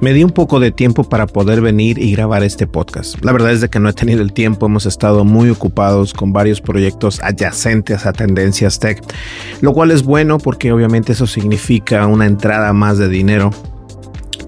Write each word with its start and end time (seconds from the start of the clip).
Me 0.00 0.14
di 0.14 0.24
un 0.24 0.30
poco 0.30 0.60
de 0.60 0.72
tiempo 0.72 1.04
para 1.04 1.26
poder 1.26 1.60
venir 1.60 1.98
y 1.98 2.12
grabar 2.12 2.42
este 2.42 2.66
podcast. 2.66 3.22
La 3.22 3.32
verdad 3.32 3.52
es 3.52 3.60
de 3.60 3.68
que 3.68 3.78
no 3.80 3.90
he 3.90 3.92
tenido 3.92 4.22
el 4.22 4.32
tiempo, 4.32 4.64
hemos 4.64 4.86
estado 4.86 5.26
muy 5.26 5.50
ocupados 5.50 6.14
con 6.14 6.32
varios 6.32 6.62
proyectos 6.62 7.20
adyacentes 7.22 8.06
a 8.06 8.14
tendencias 8.14 8.78
tech, 8.78 9.02
lo 9.60 9.74
cual 9.74 9.90
es 9.90 10.02
bueno 10.02 10.38
porque 10.38 10.72
obviamente 10.72 11.12
eso 11.12 11.26
significa 11.26 12.06
una 12.06 12.24
entrada 12.24 12.72
más 12.72 12.96
de 12.96 13.10
dinero 13.10 13.50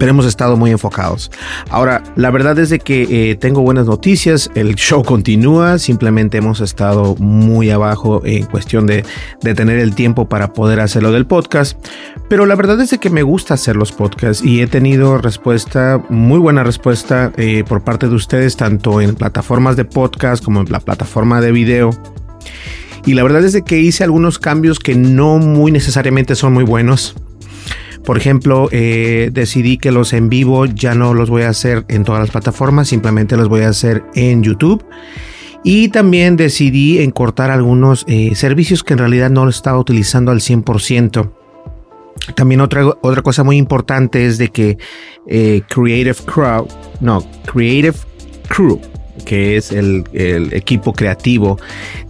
pero 0.03 0.11
hemos 0.11 0.27
estado 0.27 0.57
muy 0.57 0.73
enfocados. 0.73 1.31
Ahora, 1.71 2.03
la 2.17 2.33
verdad 2.33 2.59
es 2.59 2.71
de 2.71 2.81
que 2.81 3.31
eh, 3.31 3.37
tengo 3.37 3.63
buenas 3.63 3.87
noticias, 3.87 4.51
el 4.57 4.75
show 4.75 5.05
continúa, 5.05 5.79
simplemente 5.79 6.39
hemos 6.39 6.61
estado 6.61 7.15
muy 7.21 7.71
abajo 7.71 8.21
en 8.25 8.47
cuestión 8.47 8.89
de, 8.89 9.05
tener 9.43 9.79
el 9.79 9.95
tiempo 9.95 10.29
para 10.29 10.55
poder 10.55 10.81
hacerlo 10.81 11.13
del 11.13 11.25
podcast, 11.25 11.79
pero 12.29 12.47
la 12.47 12.57
verdad 12.57 12.81
es 12.81 12.91
de 12.91 12.99
que 12.99 13.11
me 13.11 13.23
gusta 13.23 13.55
hacer 13.55 13.77
los 13.77 13.93
podcasts 13.93 14.45
y 14.45 14.61
he 14.61 14.67
tenido 14.67 15.19
respuesta, 15.19 16.03
muy 16.09 16.41
buena 16.41 16.65
respuesta 16.65 17.31
eh, 17.37 17.63
por 17.63 17.85
parte 17.85 18.09
de 18.09 18.17
ustedes, 18.17 18.57
tanto 18.57 19.01
en 19.01 19.15
plataformas 19.15 19.77
de 19.77 19.85
podcast 19.85 20.43
como 20.43 20.63
en 20.63 20.73
la 20.73 20.81
plataforma 20.81 21.41
de 21.41 21.53
video. 21.53 21.91
Y 23.07 23.15
la 23.15 23.23
verdad 23.23 23.45
es 23.45 23.53
de 23.53 23.63
que 23.63 23.79
hice 23.79 24.03
algunos 24.03 24.41
cambios 24.41 24.81
que 24.81 24.97
no 24.97 25.39
muy 25.39 25.71
necesariamente 25.71 26.35
son 26.35 26.55
muy 26.55 26.65
buenos. 26.65 27.15
Por 28.05 28.19
ejemplo, 28.19 28.69
eh, 28.73 29.31
decidí 29.33 29.79
que 29.79 29.93
los 29.93 30.13
en 30.13 30.29
vivo 30.29 30.67
ya 30.67 30.95
no 30.95 31.15
los 31.15 31.31
voy 31.31 31.43
a 31.43 31.51
hacer 31.51 31.85
en 31.89 32.05
todas 32.05 32.21
las 32.21 32.31
plataformas, 32.31 32.89
simplemente 32.89 33.37
los 33.37 33.49
voy 33.49 33.63
a 33.63 33.69
hacer 33.69 34.03
en 34.15 34.43
YouTube. 34.43 34.85
Y 35.65 35.89
también 35.89 36.37
decidí 36.37 36.99
en 36.99 37.13
cortar 37.13 37.53
algunos 37.53 38.05
eh, 38.09 38.35
servicios 38.35 38.83
que 38.83 38.95
en 38.95 38.99
realidad 38.99 39.31
no 39.31 39.49
estaba 39.49 39.79
utilizando 39.79 40.33
al 40.33 40.41
100%. 40.41 41.31
También 42.35 42.61
otra, 42.61 42.87
otra 43.01 43.23
cosa 43.23 43.45
muy 43.45 43.57
importante 43.57 44.27
es 44.27 44.39
de 44.39 44.49
que 44.49 44.79
eh, 45.29 45.63
Creative 45.69 46.17
Crew, 46.27 46.67
no, 47.01 47.25
Creative 47.47 47.97
Crew, 48.49 48.81
que 49.23 49.57
es 49.57 49.73
el, 49.73 50.05
el, 50.13 50.53
equipo 50.53 50.93
creativo 50.93 51.59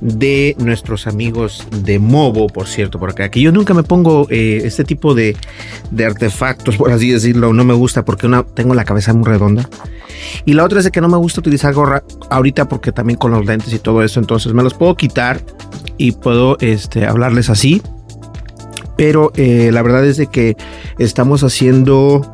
de 0.01 0.57
nuestros 0.59 1.07
amigos 1.07 1.67
de 1.85 1.99
Movo, 1.99 2.47
por 2.49 2.67
cierto, 2.67 2.99
por 2.99 3.11
acá, 3.11 3.31
que 3.31 3.41
yo 3.41 3.53
nunca 3.53 3.75
me 3.75 3.83
pongo 3.83 4.27
eh, 4.31 4.63
este 4.65 4.85
tipo 4.85 5.15
de, 5.15 5.37
de, 5.91 6.05
artefactos, 6.05 6.77
por 6.77 6.91
así 6.91 7.11
decirlo, 7.11 7.53
no 7.53 7.65
me 7.65 7.75
gusta 7.75 8.05
porque 8.05 8.29
tengo 8.55 8.75
la 8.75 8.85
cabeza 8.85 9.13
muy 9.13 9.25
redonda. 9.25 9.69
Y 10.45 10.55
la 10.55 10.65
otra 10.65 10.79
es 10.79 10.85
de 10.85 10.91
que 10.91 11.01
no 11.01 11.09
me 11.09 11.17
gusta 11.17 11.41
utilizar 11.41 11.75
gorra 11.75 12.03
ahorita 12.31 12.69
porque 12.69 12.93
también 12.93 13.19
con 13.19 13.31
los 13.31 13.45
lentes 13.45 13.73
y 13.73 13.79
todo 13.79 14.03
eso, 14.03 14.21
entonces 14.21 14.53
me 14.53 14.63
los 14.63 14.75
puedo 14.75 14.95
quitar 14.97 15.41
y 15.99 16.13
puedo 16.13 16.57
este, 16.61 17.07
hablarles 17.07 17.51
así. 17.51 17.83
Pero 18.97 19.33
eh, 19.37 19.71
la 19.73 19.83
verdad 19.83 20.05
es 20.05 20.17
de 20.17 20.27
que 20.27 20.57
estamos 20.99 21.43
haciendo 21.43 22.31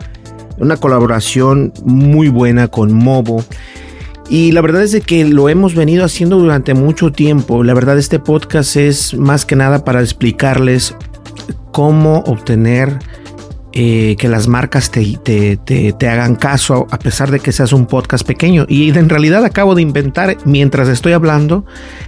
una 0.59 0.77
colaboración 0.77 1.72
muy 1.84 2.28
buena 2.28 2.69
con 2.69 2.93
Movo. 2.93 3.45
Y 4.31 4.53
la 4.53 4.61
verdad 4.61 4.83
es 4.83 4.93
de 4.93 5.00
que 5.00 5.25
lo 5.25 5.49
hemos 5.49 5.75
venido 5.75 6.05
haciendo 6.05 6.39
durante 6.39 6.75
mucho 6.75 7.12
tiempo. 7.12 7.65
La 7.65 7.72
verdad 7.72 7.97
este 7.97 8.19
podcast 8.19 8.77
es 8.77 9.15
más 9.15 9.47
que 9.47 9.56
nada 9.56 9.84
para 9.84 10.00
explicarles 10.00 10.94
cómo 11.72 12.19
obtener 12.27 12.99
eh, 13.81 14.16
que 14.16 14.27
las 14.27 14.49
marcas 14.49 14.91
te, 14.91 15.16
te, 15.22 15.56
te, 15.56 16.09
hagan 16.09 16.34
caso 16.34 16.89
a 16.91 16.99
pesar 16.99 17.31
de 17.31 17.39
que 17.39 17.53
seas 17.53 17.72
un 17.72 17.87
podcast 17.87 18.27
pequeño. 18.27 18.66
Y 18.69 18.91
en 18.91 19.09
realidad 19.09 19.44
acabo 19.44 19.77
de 19.77 19.83
inventar 19.83 20.37
mientras 20.44 20.89
estoy 20.89 21.12
hablando 21.12 21.65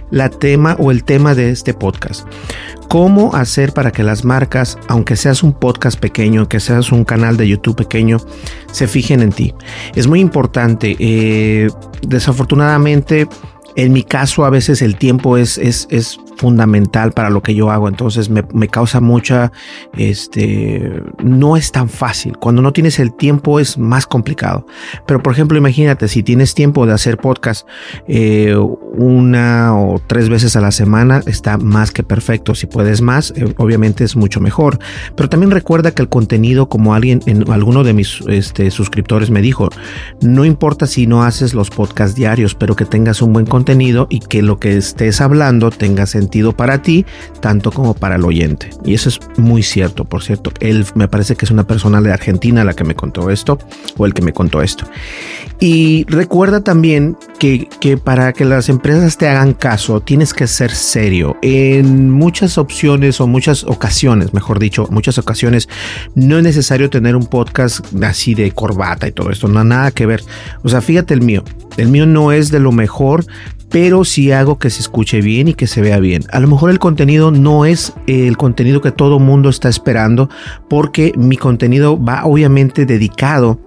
la 0.09 0.27
tema 0.27 0.75
o 0.79 0.91
el 0.91 1.05
tema 1.05 1.33
de 1.33 1.49
este 1.49 1.73
podcast. 1.73 2.27
¿Cómo 2.89 3.33
hacer 3.35 3.71
para 3.71 3.91
que 3.91 4.03
las 4.03 4.25
marcas, 4.25 4.77
aunque 4.89 5.15
seas 5.15 5.43
un 5.43 5.53
podcast 5.53 5.97
pequeño, 5.97 6.49
que 6.49 6.59
seas 6.59 6.91
un 6.91 7.05
canal 7.05 7.37
de 7.37 7.47
YouTube 7.47 7.77
pequeño, 7.77 8.17
se 8.73 8.85
fijen 8.85 9.21
en 9.21 9.31
ti? 9.31 9.53
Es 9.95 10.07
muy 10.07 10.19
importante. 10.19 10.97
Eh, 10.99 11.69
desafortunadamente, 12.05 13.29
en 13.77 13.93
mi 13.93 14.03
caso, 14.03 14.43
a 14.43 14.49
veces 14.49 14.81
el 14.81 14.97
tiempo 14.97 15.37
es, 15.37 15.57
es 15.57 16.19
fundamental 16.41 17.11
para 17.11 17.29
lo 17.29 17.43
que 17.43 17.53
yo 17.53 17.69
hago. 17.69 17.87
Entonces 17.87 18.29
me, 18.29 18.67
causa 18.67 18.99
mucha, 18.99 19.51
este, 19.95 21.03
no 21.23 21.55
es 21.55 21.71
tan 21.71 21.87
fácil. 21.87 22.35
Cuando 22.37 22.63
no 22.63 22.73
tienes 22.73 22.97
el 22.99 23.13
tiempo 23.13 23.59
es 23.59 23.77
más 23.77 24.07
complicado. 24.07 24.65
Pero 25.05 25.21
por 25.21 25.33
ejemplo, 25.33 25.55
imagínate, 25.55 26.07
si 26.07 26.23
tienes 26.23 26.55
tiempo 26.55 26.87
de 26.87 26.93
hacer 26.93 27.17
podcast 27.17 27.67
eh, 28.07 28.55
una 28.55 29.77
o 29.77 30.01
tres 30.07 30.29
veces 30.29 30.55
a 30.55 30.61
la 30.61 30.71
semana, 30.71 31.21
está 31.27 31.59
más 31.59 31.91
que 31.91 32.01
perfecto. 32.01 32.55
Si 32.55 32.65
puedes 32.65 33.01
más, 33.01 33.33
eh, 33.35 33.53
obviamente 33.57 34.03
es 34.03 34.15
mucho 34.15 34.39
mejor. 34.39 34.79
Pero 35.15 35.29
también 35.29 35.51
recuerda 35.51 35.91
que 35.91 36.01
el 36.01 36.09
contenido, 36.09 36.69
como 36.69 36.95
alguien, 36.95 37.19
en 37.27 37.51
alguno 37.51 37.83
de 37.83 37.93
mis 37.93 38.19
este, 38.27 38.71
suscriptores 38.71 39.29
me 39.29 39.43
dijo, 39.43 39.69
no 40.21 40.43
importa 40.43 40.87
si 40.87 41.05
no 41.05 41.21
haces 41.23 41.53
los 41.53 41.69
podcasts 41.69 42.15
diarios, 42.15 42.55
pero 42.55 42.75
que 42.75 42.85
tengas 42.85 43.21
un 43.21 43.31
buen 43.31 43.45
contenido 43.45 44.07
y 44.09 44.21
que 44.21 44.41
lo 44.41 44.57
que 44.57 44.75
estés 44.77 45.21
hablando 45.21 45.69
tenga 45.69 46.07
sentido 46.07 46.30
para 46.55 46.81
ti, 46.81 47.05
tanto 47.39 47.71
como 47.71 47.93
para 47.93 48.15
el 48.15 48.23
oyente. 48.25 48.69
Y 48.83 48.93
eso 48.93 49.09
es 49.09 49.19
muy 49.37 49.63
cierto, 49.63 50.05
por 50.05 50.23
cierto. 50.23 50.51
Él 50.59 50.85
me 50.95 51.07
parece 51.07 51.35
que 51.35 51.45
es 51.45 51.51
una 51.51 51.65
persona 51.65 52.01
de 52.01 52.11
Argentina 52.11 52.63
la 52.63 52.73
que 52.73 52.83
me 52.83 52.95
contó 52.95 53.29
esto, 53.29 53.59
o 53.97 54.05
el 54.05 54.13
que 54.13 54.21
me 54.21 54.33
contó 54.33 54.61
esto. 54.61 54.85
Y 55.59 56.05
recuerda 56.07 56.61
también 56.61 57.17
que, 57.39 57.67
que 57.79 57.97
para 57.97 58.33
que 58.33 58.45
las 58.45 58.69
empresas 58.69 59.17
te 59.17 59.27
hagan 59.27 59.53
caso, 59.53 60.01
tienes 60.01 60.33
que 60.33 60.47
ser 60.47 60.71
serio. 60.71 61.37
En 61.41 62.09
muchas 62.09 62.57
opciones 62.57 63.21
o 63.21 63.27
muchas 63.27 63.63
ocasiones, 63.63 64.33
mejor 64.33 64.59
dicho, 64.59 64.87
muchas 64.89 65.17
ocasiones, 65.17 65.69
no 66.15 66.37
es 66.37 66.43
necesario 66.43 66.89
tener 66.89 67.15
un 67.15 67.25
podcast 67.25 67.85
así 68.03 68.33
de 68.33 68.51
corbata 68.51 69.07
y 69.07 69.11
todo 69.11 69.29
esto, 69.29 69.47
no 69.47 69.63
nada 69.63 69.91
que 69.91 70.05
ver. 70.05 70.23
O 70.63 70.69
sea, 70.69 70.81
fíjate 70.81 71.13
el 71.13 71.21
mío. 71.21 71.43
El 71.77 71.87
mío 71.87 72.05
no 72.05 72.31
es 72.31 72.51
de 72.51 72.59
lo 72.59 72.71
mejor, 72.71 73.25
pero 73.71 74.03
sí 74.03 74.31
hago 74.31 74.59
que 74.59 74.69
se 74.69 74.81
escuche 74.81 75.21
bien 75.21 75.47
y 75.47 75.53
que 75.53 75.65
se 75.65 75.81
vea 75.81 75.97
bien. 75.99 76.23
A 76.31 76.39
lo 76.39 76.47
mejor 76.47 76.69
el 76.69 76.79
contenido 76.79 77.31
no 77.31 77.65
es 77.65 77.93
el 78.05 78.37
contenido 78.37 78.81
que 78.81 78.91
todo 78.91 79.17
mundo 79.17 79.49
está 79.49 79.69
esperando 79.69 80.29
porque 80.69 81.13
mi 81.17 81.37
contenido 81.37 82.01
va 82.01 82.25
obviamente 82.25 82.85
dedicado 82.85 83.59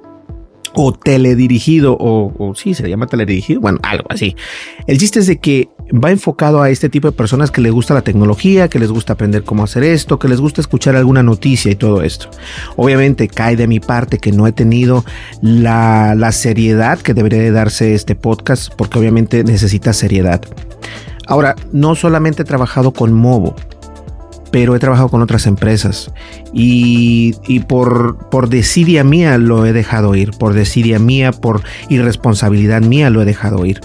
o 0.75 0.93
teledirigido 0.93 1.97
o, 1.99 2.33
o 2.37 2.55
sí, 2.55 2.75
se 2.75 2.89
llama 2.89 3.07
teledirigido, 3.07 3.61
bueno, 3.61 3.79
algo 3.83 4.07
así. 4.11 4.37
El 4.87 4.99
chiste 4.99 5.21
es 5.21 5.27
de 5.27 5.39
que 5.39 5.71
va 5.93 6.11
enfocado 6.11 6.63
a 6.63 6.71
este 6.71 6.89
tipo 6.89 7.09
de 7.09 7.13
personas 7.13 7.51
que 7.51 7.61
les 7.61 7.73
gusta 7.73 7.95
la 7.95 8.03
tecnología, 8.03 8.69
que 8.69 8.79
les 8.79 8.91
gusta 8.91 9.15
aprender 9.15 9.45
cómo 9.45 9.65
hacer 9.65 9.85
esto, 9.85 10.19
que 10.19 10.29
les 10.29 10.41
gusta 10.41 10.61
escuchar 10.61 10.97
alguna 10.97 11.23
noticia 11.23 11.71
y 11.71 11.75
todo 11.75 12.03
esto. 12.03 12.31
Obviamente 12.77 13.29
cae 13.29 13.57
de 13.57 13.67
mi 13.67 13.81
parte 13.81 14.19
que 14.19 14.33
no 14.33 14.47
he 14.47 14.53
tenido 14.53 15.05
la, 15.43 16.15
la 16.15 16.33
seriedad 16.33 16.99
que 16.99 17.15
debería 17.15 17.41
de 17.41 17.51
darse 17.51 17.95
este 17.95 18.15
podcast 18.15 18.73
porque 18.75 18.99
obviamente 18.99 19.45
necesita 19.45 19.93
seriedad. 19.93 20.41
Ahora, 21.27 21.57
no 21.73 21.95
solamente 21.95 22.43
he 22.43 22.45
trabajado 22.45 22.93
con 22.93 23.13
Movo, 23.13 23.55
pero 24.51 24.77
he 24.77 24.79
trabajado 24.79 25.09
con 25.09 25.23
otras 25.23 25.47
empresas 25.47 26.13
y, 26.53 27.35
y, 27.47 27.61
por, 27.61 28.29
por 28.29 28.49
desidia 28.49 29.03
mía 29.03 29.37
lo 29.39 29.67
he 29.67 29.73
dejado 29.73 30.15
ir, 30.15 30.31
por 30.33 30.53
desidia 30.55 30.99
mía, 30.99 31.33
por 31.33 31.63
irresponsabilidad 31.89 32.83
mía 32.83 33.11
lo 33.11 33.23
he 33.23 33.25
dejado 33.25 33.67
ir. 33.67 33.81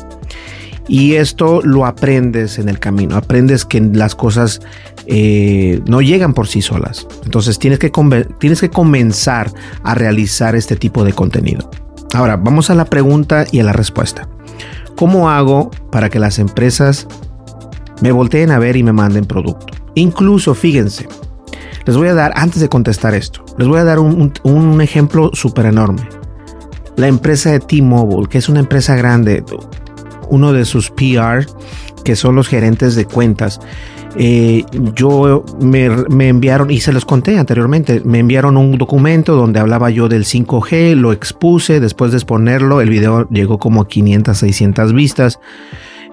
Y 0.89 1.13
esto 1.13 1.61
lo 1.63 1.85
aprendes 1.85 2.57
en 2.57 2.67
el 2.67 2.79
camino, 2.79 3.15
aprendes 3.15 3.63
que 3.63 3.79
las 3.79 4.15
cosas 4.15 4.59
eh, 5.05 5.81
no 5.85 6.01
llegan 6.01 6.33
por 6.33 6.47
sí 6.47 6.63
solas. 6.63 7.07
Entonces 7.23 7.59
tienes 7.59 7.77
que, 7.77 7.91
tienes 8.39 8.59
que 8.59 8.71
comenzar 8.71 9.51
a 9.83 9.93
realizar 9.93 10.55
este 10.55 10.75
tipo 10.75 11.03
de 11.03 11.13
contenido. 11.13 11.69
Ahora, 12.15 12.37
vamos 12.37 12.71
a 12.71 12.75
la 12.75 12.85
pregunta 12.85 13.45
y 13.51 13.59
a 13.59 13.63
la 13.63 13.71
respuesta. 13.71 14.27
¿Cómo 14.95 15.29
hago 15.29 15.69
para 15.91 16.09
que 16.09 16.17
las 16.17 16.39
empresas 16.39 17.07
me 18.01 18.11
volteen 18.11 18.49
a 18.49 18.57
ver 18.57 18.75
y 18.75 18.81
me 18.81 18.91
manden 18.91 19.25
producto? 19.25 19.67
Incluso, 19.93 20.55
fíjense, 20.55 21.07
les 21.85 21.95
voy 21.95 22.07
a 22.07 22.15
dar, 22.15 22.33
antes 22.35 22.61
de 22.61 22.69
contestar 22.69 23.13
esto, 23.13 23.45
les 23.59 23.67
voy 23.67 23.77
a 23.77 23.83
dar 23.83 23.99
un, 23.99 24.33
un 24.41 24.81
ejemplo 24.81 25.29
súper 25.33 25.67
enorme. 25.67 26.01
La 26.95 27.07
empresa 27.07 27.51
de 27.51 27.59
T-Mobile, 27.59 28.27
que 28.27 28.39
es 28.39 28.49
una 28.49 28.59
empresa 28.59 28.95
grande, 28.95 29.43
uno 30.29 30.53
de 30.53 30.65
sus 30.65 30.89
PR, 30.91 31.45
que 32.03 32.15
son 32.15 32.35
los 32.35 32.47
gerentes 32.47 32.95
de 32.95 33.05
cuentas, 33.05 33.59
eh, 34.15 34.65
yo 34.95 35.45
me, 35.61 35.89
me, 35.89 36.29
enviaron, 36.29 36.71
y 36.71 36.79
se 36.79 36.91
los 36.91 37.05
conté 37.05 37.37
anteriormente, 37.37 38.01
me 38.03 38.19
enviaron 38.19 38.57
un 38.57 38.77
documento 38.77 39.35
donde 39.35 39.59
hablaba 39.59 39.89
yo 39.91 40.09
del 40.09 40.25
5G, 40.25 40.95
lo 40.95 41.13
expuse, 41.13 41.79
después 41.79 42.11
de 42.11 42.17
exponerlo, 42.17 42.81
el 42.81 42.89
video 42.89 43.27
llegó 43.29 43.59
como 43.59 43.81
a 43.81 43.87
500, 43.87 44.37
600 44.37 44.93
vistas. 44.93 45.39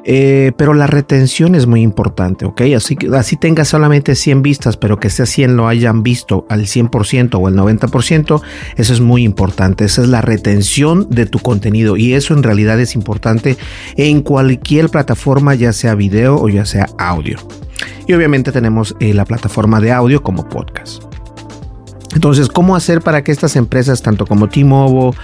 Eh, 0.08 0.52
pero 0.56 0.72
la 0.72 0.86
retención 0.86 1.56
es 1.56 1.66
muy 1.66 1.82
importante, 1.82 2.44
¿ok? 2.44 2.62
Así, 2.76 2.96
así 3.12 3.36
tengas 3.36 3.66
solamente 3.66 4.14
100 4.14 4.40
vistas, 4.40 4.76
pero 4.76 5.00
que 5.00 5.08
ese 5.08 5.26
100 5.26 5.56
lo 5.56 5.66
hayan 5.66 6.04
visto 6.04 6.46
al 6.48 6.66
100% 6.66 7.34
o 7.34 7.48
el 7.48 7.56
90%, 7.56 8.40
eso 8.76 8.92
es 8.92 9.00
muy 9.00 9.24
importante. 9.24 9.84
Esa 9.84 10.02
es 10.02 10.08
la 10.08 10.20
retención 10.20 11.08
de 11.10 11.26
tu 11.26 11.40
contenido 11.40 11.96
y 11.96 12.12
eso 12.12 12.34
en 12.34 12.44
realidad 12.44 12.78
es 12.78 12.94
importante 12.94 13.56
en 13.96 14.22
cualquier 14.22 14.90
plataforma, 14.90 15.56
ya 15.56 15.72
sea 15.72 15.96
video 15.96 16.36
o 16.36 16.48
ya 16.48 16.64
sea 16.64 16.88
audio. 16.98 17.38
Y 18.06 18.12
obviamente 18.12 18.52
tenemos 18.52 18.94
eh, 19.00 19.12
la 19.12 19.24
plataforma 19.24 19.80
de 19.80 19.90
audio 19.90 20.22
como 20.22 20.48
podcast. 20.48 21.02
Entonces, 22.14 22.48
¿cómo 22.48 22.76
hacer 22.76 23.02
para 23.02 23.22
que 23.22 23.32
estas 23.32 23.56
empresas, 23.56 24.00
tanto 24.00 24.24
como 24.24 24.48
T-Mobile 24.48 25.18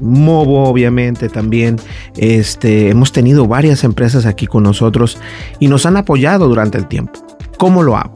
Movo, 0.00 0.64
obviamente 0.68 1.28
también. 1.28 1.76
Este, 2.16 2.90
hemos 2.90 3.12
tenido 3.12 3.46
varias 3.46 3.84
empresas 3.84 4.26
aquí 4.26 4.46
con 4.46 4.62
nosotros 4.62 5.18
y 5.58 5.68
nos 5.68 5.86
han 5.86 5.96
apoyado 5.96 6.48
durante 6.48 6.78
el 6.78 6.86
tiempo. 6.86 7.20
¿Cómo 7.58 7.82
lo 7.82 7.96
hago? 7.96 8.12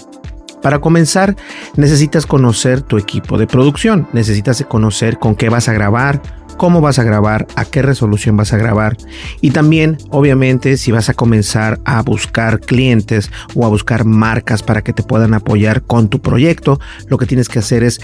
Para 0.62 0.80
comenzar, 0.80 1.36
necesitas 1.76 2.26
conocer 2.26 2.82
tu 2.82 2.98
equipo 2.98 3.38
de 3.38 3.46
producción, 3.46 4.08
necesitas 4.12 4.64
conocer 4.68 5.18
con 5.18 5.36
qué 5.36 5.48
vas 5.48 5.68
a 5.68 5.72
grabar, 5.72 6.20
cómo 6.56 6.80
vas 6.80 6.98
a 6.98 7.04
grabar, 7.04 7.46
a 7.54 7.64
qué 7.64 7.80
resolución 7.80 8.36
vas 8.36 8.52
a 8.52 8.58
grabar 8.58 8.96
y 9.40 9.52
también, 9.52 9.96
obviamente, 10.10 10.76
si 10.76 10.90
vas 10.90 11.08
a 11.08 11.14
comenzar 11.14 11.78
a 11.84 12.02
buscar 12.02 12.60
clientes 12.60 13.30
o 13.54 13.64
a 13.64 13.68
buscar 13.68 14.04
marcas 14.04 14.62
para 14.62 14.82
que 14.82 14.92
te 14.92 15.04
puedan 15.04 15.32
apoyar 15.32 15.82
con 15.82 16.08
tu 16.08 16.20
proyecto, 16.20 16.80
lo 17.06 17.16
que 17.16 17.26
tienes 17.26 17.48
que 17.48 17.60
hacer 17.60 17.84
es 17.84 18.00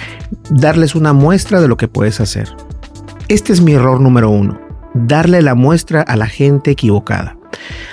darles 0.49 0.95
una 0.95 1.13
muestra 1.13 1.61
de 1.61 1.69
lo 1.69 1.77
que 1.77 1.89
puedes 1.89 2.21
hacer. 2.21 2.49
Este 3.29 3.55
es 3.55 3.63
mi 3.63 3.73
error 3.73 4.03
número 4.03 4.29
uno, 4.29 4.61
darle 4.93 5.41
la 5.41 5.55
muestra 5.55 6.03
a 6.03 6.15
la 6.15 6.27
gente 6.27 6.73
equivocada. 6.73 7.39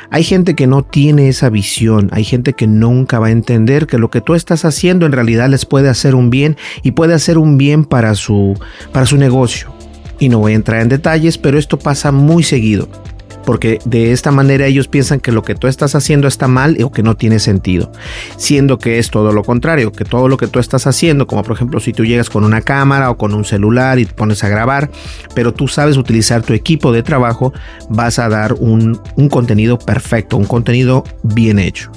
Hay 0.09 0.25
gente 0.25 0.55
que 0.55 0.67
no 0.67 0.83
tiene 0.83 1.29
esa 1.29 1.49
visión, 1.49 2.09
hay 2.11 2.25
gente 2.25 2.51
que 2.51 2.67
nunca 2.67 3.17
va 3.17 3.27
a 3.27 3.31
entender 3.31 3.87
que 3.87 3.97
lo 3.97 4.09
que 4.09 4.19
tú 4.19 4.35
estás 4.35 4.65
haciendo 4.65 5.05
en 5.05 5.13
realidad 5.13 5.47
les 5.47 5.65
puede 5.65 5.87
hacer 5.87 6.15
un 6.15 6.29
bien 6.31 6.57
y 6.83 6.91
puede 6.91 7.13
hacer 7.13 7.37
un 7.37 7.57
bien 7.57 7.85
para 7.85 8.15
su, 8.15 8.59
para 8.91 9.05
su 9.05 9.15
negocio. 9.15 9.73
Y 10.19 10.27
no 10.27 10.39
voy 10.39 10.51
a 10.51 10.55
entrar 10.55 10.81
en 10.81 10.89
detalles, 10.89 11.37
pero 11.37 11.57
esto 11.57 11.79
pasa 11.79 12.11
muy 12.11 12.43
seguido 12.43 12.89
porque 13.45 13.79
de 13.85 14.11
esta 14.11 14.31
manera 14.31 14.65
ellos 14.65 14.87
piensan 14.87 15.19
que 15.19 15.31
lo 15.31 15.43
que 15.43 15.55
tú 15.55 15.67
estás 15.67 15.95
haciendo 15.95 16.27
está 16.27 16.47
mal 16.47 16.77
o 16.83 16.91
que 16.91 17.03
no 17.03 17.15
tiene 17.15 17.39
sentido, 17.39 17.91
siendo 18.37 18.77
que 18.77 18.99
es 18.99 19.09
todo 19.09 19.31
lo 19.31 19.43
contrario, 19.43 19.91
que 19.91 20.05
todo 20.05 20.27
lo 20.27 20.37
que 20.37 20.47
tú 20.47 20.59
estás 20.59 20.87
haciendo, 20.87 21.27
como 21.27 21.43
por 21.43 21.55
ejemplo 21.55 21.79
si 21.79 21.93
tú 21.93 22.05
llegas 22.05 22.29
con 22.29 22.43
una 22.43 22.61
cámara 22.61 23.09
o 23.09 23.17
con 23.17 23.33
un 23.33 23.45
celular 23.45 23.99
y 23.99 24.05
te 24.05 24.13
pones 24.13 24.43
a 24.43 24.49
grabar, 24.49 24.89
pero 25.33 25.53
tú 25.53 25.67
sabes 25.67 25.97
utilizar 25.97 26.41
tu 26.43 26.53
equipo 26.53 26.91
de 26.91 27.03
trabajo, 27.03 27.53
vas 27.89 28.19
a 28.19 28.29
dar 28.29 28.53
un, 28.53 28.99
contenido 29.29 29.77
perfecto, 29.79 30.37
un 30.37 30.45
contenido 30.45 31.03
bien 31.23 31.59
hecho. 31.59 31.91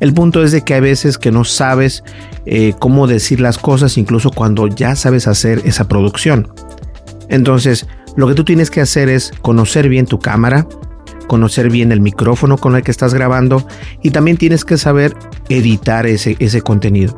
El 0.00 0.14
punto 0.14 0.44
es 0.44 0.52
de 0.52 0.62
que 0.62 0.74
hay 0.74 0.80
veces 0.80 1.18
que 1.18 1.32
no 1.32 1.44
sabes 1.44 2.04
eh, 2.46 2.72
cómo 2.78 3.06
decir 3.06 3.40
las 3.40 3.58
cosas, 3.58 3.98
incluso 3.98 4.30
cuando 4.30 4.68
ya 4.68 4.94
sabes 4.94 5.26
hacer 5.26 5.62
esa 5.64 5.88
producción. 5.88 6.48
Entonces, 7.28 7.86
lo 8.18 8.26
que 8.26 8.34
tú 8.34 8.42
tienes 8.42 8.68
que 8.72 8.80
hacer 8.80 9.08
es 9.08 9.32
conocer 9.42 9.88
bien 9.88 10.04
tu 10.04 10.18
cámara, 10.18 10.66
conocer 11.28 11.70
bien 11.70 11.92
el 11.92 12.00
micrófono 12.00 12.58
con 12.58 12.74
el 12.74 12.82
que 12.82 12.90
estás 12.90 13.14
grabando 13.14 13.64
y 14.02 14.10
también 14.10 14.36
tienes 14.36 14.64
que 14.64 14.76
saber 14.76 15.14
editar 15.48 16.04
ese, 16.04 16.34
ese 16.40 16.60
contenido. 16.60 17.16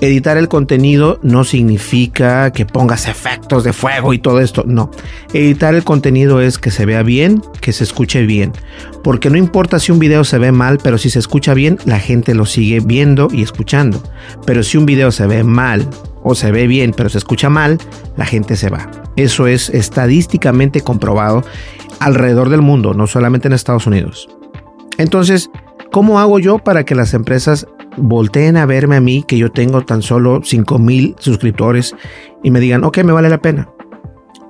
Editar 0.00 0.38
el 0.38 0.48
contenido 0.48 1.20
no 1.22 1.44
significa 1.44 2.52
que 2.52 2.64
pongas 2.64 3.06
efectos 3.06 3.64
de 3.64 3.74
fuego 3.74 4.14
y 4.14 4.18
todo 4.18 4.40
esto, 4.40 4.64
no. 4.66 4.90
Editar 5.34 5.74
el 5.74 5.84
contenido 5.84 6.40
es 6.40 6.56
que 6.56 6.70
se 6.70 6.86
vea 6.86 7.02
bien, 7.02 7.42
que 7.60 7.74
se 7.74 7.84
escuche 7.84 8.24
bien. 8.24 8.52
Porque 9.04 9.28
no 9.28 9.36
importa 9.36 9.78
si 9.78 9.92
un 9.92 9.98
video 9.98 10.24
se 10.24 10.38
ve 10.38 10.52
mal, 10.52 10.78
pero 10.82 10.96
si 10.96 11.10
se 11.10 11.18
escucha 11.18 11.52
bien, 11.52 11.76
la 11.84 11.98
gente 11.98 12.34
lo 12.34 12.46
sigue 12.46 12.80
viendo 12.80 13.28
y 13.30 13.42
escuchando. 13.42 14.02
Pero 14.46 14.62
si 14.62 14.78
un 14.78 14.86
video 14.86 15.12
se 15.12 15.26
ve 15.26 15.44
mal 15.44 15.86
o 16.22 16.34
se 16.34 16.52
ve 16.52 16.66
bien, 16.66 16.92
pero 16.96 17.08
se 17.08 17.18
escucha 17.18 17.50
mal, 17.50 17.78
la 18.16 18.24
gente 18.24 18.56
se 18.56 18.70
va. 18.70 18.90
Eso 19.16 19.46
es 19.46 19.70
estadísticamente 19.70 20.80
comprobado 20.80 21.42
alrededor 21.98 22.48
del 22.48 22.62
mundo, 22.62 22.94
no 22.94 23.06
solamente 23.06 23.48
en 23.48 23.54
Estados 23.54 23.86
Unidos. 23.86 24.28
Entonces, 24.98 25.50
¿cómo 25.92 26.20
hago 26.20 26.38
yo 26.38 26.58
para 26.58 26.84
que 26.84 26.94
las 26.94 27.14
empresas 27.14 27.66
volteen 27.96 28.56
a 28.56 28.66
verme 28.66 28.96
a 28.96 29.00
mí, 29.00 29.24
que 29.26 29.38
yo 29.38 29.50
tengo 29.50 29.82
tan 29.82 30.02
solo 30.02 30.40
5 30.44 30.78
mil 30.78 31.16
suscriptores, 31.18 31.94
y 32.42 32.50
me 32.50 32.60
digan, 32.60 32.84
ok, 32.84 32.98
me 32.98 33.12
vale 33.12 33.28
la 33.28 33.40
pena? 33.40 33.68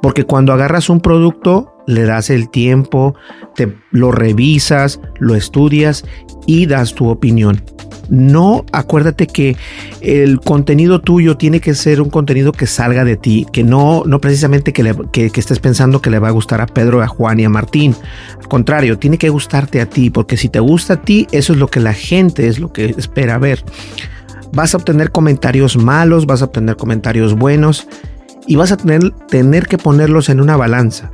Porque 0.02 0.24
cuando 0.24 0.52
agarras 0.52 0.88
un 0.88 1.00
producto, 1.00 1.74
le 1.86 2.04
das 2.04 2.30
el 2.30 2.48
tiempo, 2.48 3.14
te 3.54 3.76
lo 3.90 4.12
revisas, 4.12 5.00
lo 5.18 5.34
estudias 5.34 6.04
y 6.46 6.66
das 6.66 6.94
tu 6.94 7.08
opinión. 7.08 7.62
No, 8.10 8.64
acuérdate 8.72 9.28
que 9.28 9.56
el 10.00 10.40
contenido 10.40 11.00
tuyo 11.00 11.36
tiene 11.36 11.60
que 11.60 11.74
ser 11.74 12.00
un 12.00 12.10
contenido 12.10 12.50
que 12.50 12.66
salga 12.66 13.04
de 13.04 13.16
ti, 13.16 13.46
que 13.52 13.62
no, 13.62 14.02
no 14.04 14.20
precisamente 14.20 14.72
que, 14.72 15.30
estés 15.32 15.60
pensando 15.60 16.02
que 16.02 16.10
le 16.10 16.18
va 16.18 16.28
a 16.28 16.32
gustar 16.32 16.60
a 16.60 16.66
Pedro, 16.66 17.02
a 17.02 17.06
Juan 17.06 17.38
y 17.38 17.44
a 17.44 17.48
Martín. 17.48 17.94
Al 18.36 18.48
contrario, 18.48 18.98
tiene 18.98 19.16
que 19.16 19.28
gustarte 19.28 19.80
a 19.80 19.86
ti, 19.86 20.10
porque 20.10 20.36
si 20.36 20.48
te 20.48 20.58
gusta 20.58 20.94
a 20.94 21.02
ti, 21.02 21.28
eso 21.30 21.52
es 21.52 21.60
lo 21.60 21.68
que 21.68 21.78
la 21.78 21.94
gente 21.94 22.48
es 22.48 22.58
lo 22.58 22.72
que 22.72 22.86
espera 22.86 23.38
ver. 23.38 23.64
Vas 24.52 24.74
a 24.74 24.78
obtener 24.78 25.12
comentarios 25.12 25.76
malos, 25.76 26.26
vas 26.26 26.42
a 26.42 26.46
obtener 26.46 26.74
comentarios 26.74 27.34
buenos 27.34 27.86
y 28.48 28.56
vas 28.56 28.72
a 28.72 28.76
tener, 28.76 29.12
tener 29.28 29.68
que 29.68 29.78
ponerlos 29.78 30.28
en 30.28 30.40
una 30.40 30.56
balanza 30.56 31.12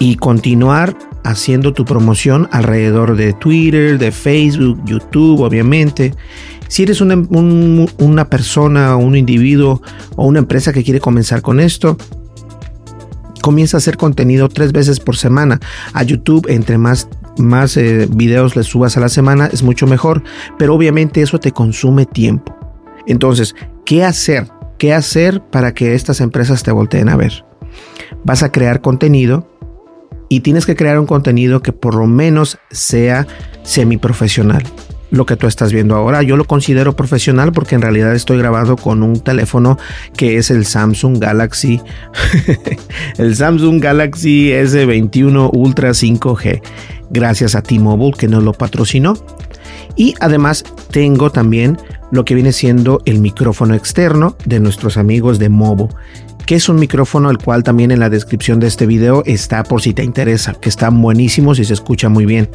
y 0.00 0.16
continuar 0.16 0.96
haciendo 1.24 1.72
tu 1.72 1.84
promoción 1.84 2.48
alrededor 2.52 3.16
de 3.16 3.32
Twitter, 3.32 3.98
de 3.98 4.12
Facebook, 4.12 4.80
YouTube, 4.84 5.40
obviamente. 5.40 6.14
Si 6.68 6.82
eres 6.82 7.00
una, 7.00 7.16
una 7.98 8.28
persona, 8.28 8.96
un 8.96 9.16
individuo 9.16 9.82
o 10.16 10.26
una 10.26 10.40
empresa 10.40 10.72
que 10.72 10.84
quiere 10.84 11.00
comenzar 11.00 11.42
con 11.42 11.60
esto, 11.60 11.96
comienza 13.42 13.76
a 13.76 13.78
hacer 13.78 13.96
contenido 13.96 14.48
tres 14.48 14.72
veces 14.72 15.00
por 15.00 15.16
semana. 15.16 15.60
A 15.94 16.02
YouTube, 16.02 16.46
entre 16.48 16.78
más, 16.78 17.08
más 17.38 17.76
eh, 17.76 18.08
videos 18.10 18.56
le 18.56 18.62
subas 18.62 18.96
a 18.96 19.00
la 19.00 19.08
semana, 19.08 19.48
es 19.50 19.62
mucho 19.62 19.86
mejor, 19.86 20.22
pero 20.58 20.74
obviamente 20.74 21.22
eso 21.22 21.38
te 21.38 21.52
consume 21.52 22.06
tiempo. 22.06 22.54
Entonces, 23.06 23.54
¿qué 23.86 24.04
hacer? 24.04 24.48
¿Qué 24.78 24.92
hacer 24.92 25.42
para 25.42 25.72
que 25.72 25.94
estas 25.94 26.20
empresas 26.20 26.62
te 26.62 26.72
volteen 26.72 27.08
a 27.08 27.16
ver? 27.16 27.44
Vas 28.24 28.42
a 28.42 28.52
crear 28.52 28.80
contenido 28.80 29.48
y 30.28 30.40
tienes 30.40 30.66
que 30.66 30.76
crear 30.76 30.98
un 30.98 31.06
contenido 31.06 31.62
que 31.62 31.72
por 31.72 31.94
lo 31.94 32.06
menos 32.06 32.58
sea 32.70 33.26
semiprofesional. 33.62 34.62
Lo 35.10 35.24
que 35.24 35.36
tú 35.36 35.46
estás 35.46 35.72
viendo 35.72 35.96
ahora, 35.96 36.22
yo 36.22 36.36
lo 36.36 36.44
considero 36.44 36.94
profesional 36.94 37.52
porque 37.52 37.74
en 37.74 37.80
realidad 37.80 38.14
estoy 38.14 38.36
grabando 38.36 38.76
con 38.76 39.02
un 39.02 39.20
teléfono 39.20 39.78
que 40.14 40.36
es 40.36 40.50
el 40.50 40.66
Samsung 40.66 41.18
Galaxy, 41.18 41.80
el 43.18 43.34
Samsung 43.34 43.82
Galaxy 43.82 44.50
S21 44.50 45.48
Ultra 45.54 45.90
5G, 45.90 46.60
gracias 47.08 47.54
a 47.54 47.62
T-Mobile 47.62 48.16
que 48.18 48.28
nos 48.28 48.42
lo 48.42 48.52
patrocinó. 48.52 49.14
Y 49.96 50.14
además 50.20 50.64
tengo 50.90 51.30
también 51.30 51.78
lo 52.10 52.24
que 52.24 52.34
viene 52.34 52.52
siendo 52.52 53.00
el 53.06 53.18
micrófono 53.20 53.74
externo 53.74 54.36
de 54.44 54.60
nuestros 54.60 54.96
amigos 54.96 55.38
de 55.38 55.48
Movo 55.48 55.88
que 56.48 56.54
es 56.54 56.70
un 56.70 56.76
micrófono 56.76 57.30
el 57.30 57.36
cual 57.36 57.62
también 57.62 57.90
en 57.90 58.00
la 58.00 58.08
descripción 58.08 58.58
de 58.58 58.68
este 58.68 58.86
video 58.86 59.22
está 59.26 59.62
por 59.64 59.82
si 59.82 59.92
te 59.92 60.02
interesa, 60.02 60.54
que 60.54 60.70
están 60.70 61.02
buenísimos 61.02 61.58
y 61.58 61.64
se 61.66 61.74
escucha 61.74 62.08
muy 62.08 62.24
bien. 62.24 62.48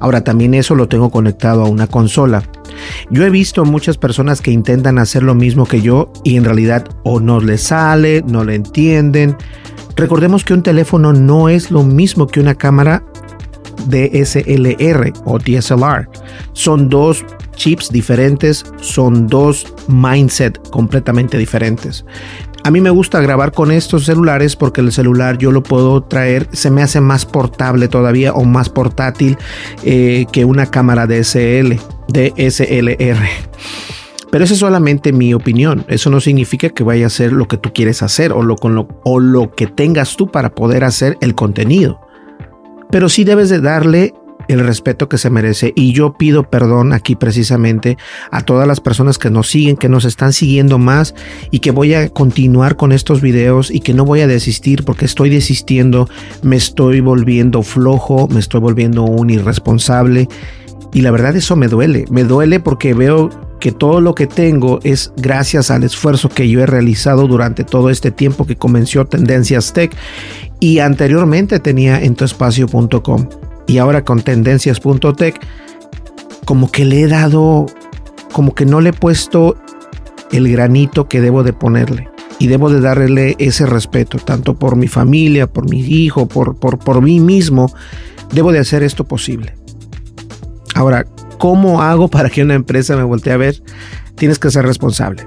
Ahora 0.00 0.22
también 0.22 0.52
eso 0.52 0.74
lo 0.74 0.86
tengo 0.86 1.08
conectado 1.08 1.62
a 1.62 1.68
una 1.70 1.86
consola. 1.86 2.42
Yo 3.10 3.24
he 3.24 3.30
visto 3.30 3.64
muchas 3.64 3.96
personas 3.96 4.42
que 4.42 4.50
intentan 4.50 4.98
hacer 4.98 5.22
lo 5.22 5.34
mismo 5.34 5.64
que 5.64 5.80
yo 5.80 6.12
y 6.24 6.36
en 6.36 6.44
realidad 6.44 6.84
o 7.04 7.20
no 7.20 7.40
les 7.40 7.62
sale, 7.62 8.22
no 8.28 8.44
le 8.44 8.54
entienden. 8.54 9.34
Recordemos 9.96 10.44
que 10.44 10.52
un 10.52 10.62
teléfono 10.62 11.14
no 11.14 11.48
es 11.48 11.70
lo 11.70 11.84
mismo 11.84 12.26
que 12.26 12.40
una 12.40 12.54
cámara 12.54 13.02
DSLR 13.86 15.10
o 15.24 15.38
DSLR. 15.38 16.06
Son 16.52 16.90
dos 16.90 17.24
chips 17.56 17.90
diferentes, 17.90 18.64
son 18.80 19.26
dos 19.26 19.66
mindset 19.88 20.58
completamente 20.70 21.38
diferentes. 21.38 22.04
A 22.68 22.70
mí 22.70 22.82
me 22.82 22.90
gusta 22.90 23.22
grabar 23.22 23.52
con 23.52 23.72
estos 23.72 24.04
celulares 24.04 24.54
porque 24.54 24.82
el 24.82 24.92
celular 24.92 25.38
yo 25.38 25.52
lo 25.52 25.62
puedo 25.62 26.02
traer, 26.02 26.48
se 26.52 26.70
me 26.70 26.82
hace 26.82 27.00
más 27.00 27.24
portable 27.24 27.88
todavía 27.88 28.34
o 28.34 28.44
más 28.44 28.68
portátil 28.68 29.38
eh, 29.84 30.26
que 30.30 30.44
una 30.44 30.66
cámara 30.66 31.06
DSL, 31.06 31.76
DSLR. 32.08 33.26
Pero 34.30 34.44
eso 34.44 34.52
es 34.52 34.60
solamente 34.60 35.14
mi 35.14 35.32
opinión. 35.32 35.86
Eso 35.88 36.10
no 36.10 36.20
significa 36.20 36.68
que 36.68 36.84
vaya 36.84 37.06
a 37.06 37.08
ser 37.08 37.32
lo 37.32 37.48
que 37.48 37.56
tú 37.56 37.72
quieres 37.72 38.02
hacer 38.02 38.34
o 38.34 38.42
lo, 38.42 38.56
con 38.56 38.74
lo, 38.74 38.86
o 39.02 39.18
lo 39.18 39.54
que 39.54 39.66
tengas 39.66 40.18
tú 40.18 40.30
para 40.30 40.54
poder 40.54 40.84
hacer 40.84 41.16
el 41.22 41.34
contenido. 41.34 42.02
Pero 42.90 43.08
sí 43.08 43.24
debes 43.24 43.48
de 43.48 43.62
darle 43.62 44.12
el 44.48 44.60
respeto 44.60 45.08
que 45.08 45.18
se 45.18 45.30
merece. 45.30 45.72
Y 45.76 45.92
yo 45.92 46.14
pido 46.14 46.50
perdón 46.50 46.92
aquí 46.92 47.14
precisamente 47.14 47.96
a 48.30 48.42
todas 48.42 48.66
las 48.66 48.80
personas 48.80 49.18
que 49.18 49.30
nos 49.30 49.48
siguen, 49.48 49.76
que 49.76 49.88
nos 49.88 50.04
están 50.04 50.32
siguiendo 50.32 50.78
más 50.78 51.14
y 51.50 51.60
que 51.60 51.70
voy 51.70 51.94
a 51.94 52.08
continuar 52.08 52.76
con 52.76 52.92
estos 52.92 53.20
videos 53.20 53.70
y 53.70 53.80
que 53.80 53.94
no 53.94 54.04
voy 54.04 54.20
a 54.20 54.26
desistir 54.26 54.84
porque 54.84 55.04
estoy 55.04 55.30
desistiendo, 55.30 56.08
me 56.42 56.56
estoy 56.56 57.00
volviendo 57.00 57.62
flojo, 57.62 58.28
me 58.28 58.40
estoy 58.40 58.60
volviendo 58.60 59.04
un 59.04 59.30
irresponsable. 59.30 60.28
Y 60.92 61.02
la 61.02 61.10
verdad 61.10 61.36
eso 61.36 61.54
me 61.54 61.68
duele, 61.68 62.06
me 62.10 62.24
duele 62.24 62.60
porque 62.60 62.94
veo 62.94 63.30
que 63.60 63.72
todo 63.72 64.00
lo 64.00 64.14
que 64.14 64.26
tengo 64.26 64.80
es 64.84 65.12
gracias 65.16 65.70
al 65.70 65.82
esfuerzo 65.84 66.28
que 66.28 66.48
yo 66.48 66.60
he 66.60 66.66
realizado 66.66 67.26
durante 67.26 67.64
todo 67.64 67.90
este 67.90 68.10
tiempo 68.10 68.46
que 68.46 68.56
comenzó 68.56 69.04
Tendencias 69.04 69.72
Tech 69.72 69.94
y 70.60 70.78
anteriormente 70.78 71.60
tenía 71.60 72.00
en 72.00 72.14
y 73.68 73.78
ahora 73.78 74.02
con 74.02 74.22
tendencias.tech, 74.22 75.38
como 76.44 76.72
que 76.72 76.84
le 76.84 77.02
he 77.02 77.06
dado, 77.06 77.66
como 78.32 78.54
que 78.54 78.64
no 78.64 78.80
le 78.80 78.90
he 78.90 78.92
puesto 78.94 79.56
el 80.32 80.50
granito 80.50 81.06
que 81.06 81.20
debo 81.20 81.44
de 81.44 81.52
ponerle. 81.52 82.08
Y 82.40 82.46
debo 82.46 82.70
de 82.70 82.80
darle 82.80 83.36
ese 83.38 83.66
respeto, 83.66 84.18
tanto 84.18 84.58
por 84.58 84.76
mi 84.76 84.88
familia, 84.88 85.48
por 85.48 85.68
mi 85.68 85.80
hijo, 85.80 86.26
por, 86.26 86.56
por, 86.56 86.78
por 86.78 87.02
mí 87.02 87.20
mismo. 87.20 87.72
Debo 88.32 88.52
de 88.52 88.60
hacer 88.60 88.82
esto 88.82 89.04
posible. 89.04 89.54
Ahora, 90.74 91.04
¿cómo 91.38 91.82
hago 91.82 92.08
para 92.08 92.30
que 92.30 92.42
una 92.42 92.54
empresa 92.54 92.96
me 92.96 93.02
voltee 93.02 93.32
a 93.32 93.36
ver? 93.36 93.62
Tienes 94.14 94.38
que 94.38 94.50
ser 94.50 94.64
responsable. 94.64 95.26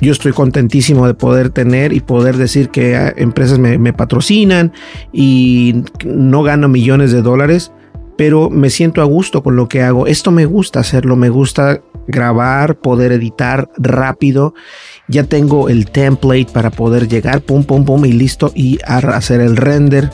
Yo 0.00 0.12
estoy 0.12 0.32
contentísimo 0.32 1.06
de 1.06 1.14
poder 1.14 1.50
tener 1.50 1.92
y 1.92 2.00
poder 2.00 2.36
decir 2.36 2.70
que 2.70 2.96
ah, 2.96 3.12
empresas 3.16 3.58
me, 3.58 3.92
patrocinan 3.92 4.72
y 5.12 5.82
no 6.04 6.42
gano 6.42 6.68
millones 6.68 7.12
de 7.12 7.20
dólares, 7.20 7.72
pero 8.16 8.48
me 8.48 8.70
siento 8.70 9.02
a 9.02 9.04
gusto 9.04 9.42
con 9.42 9.56
lo 9.56 9.68
que 9.68 9.82
hago. 9.82 10.06
Esto 10.06 10.30
me 10.30 10.46
gusta 10.46 10.80
hacerlo, 10.80 11.16
me 11.16 11.28
gusta 11.28 11.82
grabar, 12.06 12.78
poder 12.78 13.12
editar 13.12 13.68
rápido. 13.76 14.54
Ya 15.08 15.24
tengo 15.24 15.68
el 15.68 15.90
template 15.90 16.48
para 16.52 16.70
poder 16.70 17.06
llegar, 17.06 17.42
pum, 17.42 17.64
pum, 17.64 17.84
pum, 17.84 18.04
y 18.06 18.12
listo, 18.12 18.52
y 18.54 18.78
hacer 18.86 19.40
el 19.40 19.56
render 19.56 20.10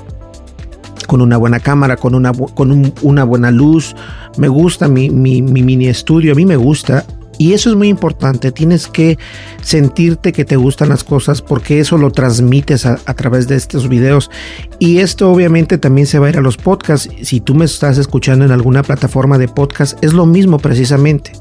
con 1.06 1.20
una 1.20 1.36
buena 1.36 1.60
cámara, 1.60 1.96
con 1.96 2.16
una, 2.16 2.32
con 2.32 2.92
una 3.02 3.24
buena 3.24 3.52
luz. 3.52 3.94
Me 4.36 4.48
gusta 4.48 4.88
mi, 4.88 5.10
mi, 5.10 5.42
mi 5.42 5.62
mini 5.62 5.86
estudio, 5.86 6.32
a 6.32 6.34
mí 6.34 6.44
me 6.44 6.56
gusta 6.56 7.04
y 7.38 7.52
eso 7.52 7.70
es 7.70 7.76
muy 7.76 7.88
importante, 7.88 8.52
tienes 8.52 8.86
que 8.86 9.18
sentirte 9.62 10.32
que 10.32 10.44
te 10.44 10.56
gustan 10.56 10.88
las 10.88 11.04
cosas 11.04 11.42
porque 11.42 11.80
eso 11.80 11.98
lo 11.98 12.10
transmites 12.10 12.86
a, 12.86 12.96
través 13.14 13.48
de 13.48 13.56
estos 13.56 13.88
videos. 13.88 14.30
Y 14.78 14.98
esto 14.98 15.30
obviamente 15.30 15.78
también 15.78 16.06
se 16.06 16.18
va 16.18 16.26
a 16.26 16.30
ir 16.30 16.38
a 16.38 16.42
los 16.42 16.56
podcasts. 16.56 17.10
Si 17.22 17.40
tú 17.40 17.54
me 17.54 17.64
estás 17.64 17.98
escuchando 17.98 18.44
en 18.44 18.52
alguna 18.52 18.82
plataforma 18.82 19.38
de 19.38 19.48
podcast, 19.48 20.02
es 20.02 20.12
lo 20.12 20.26
mismo 20.26 20.58
precisamente. 20.58 21.32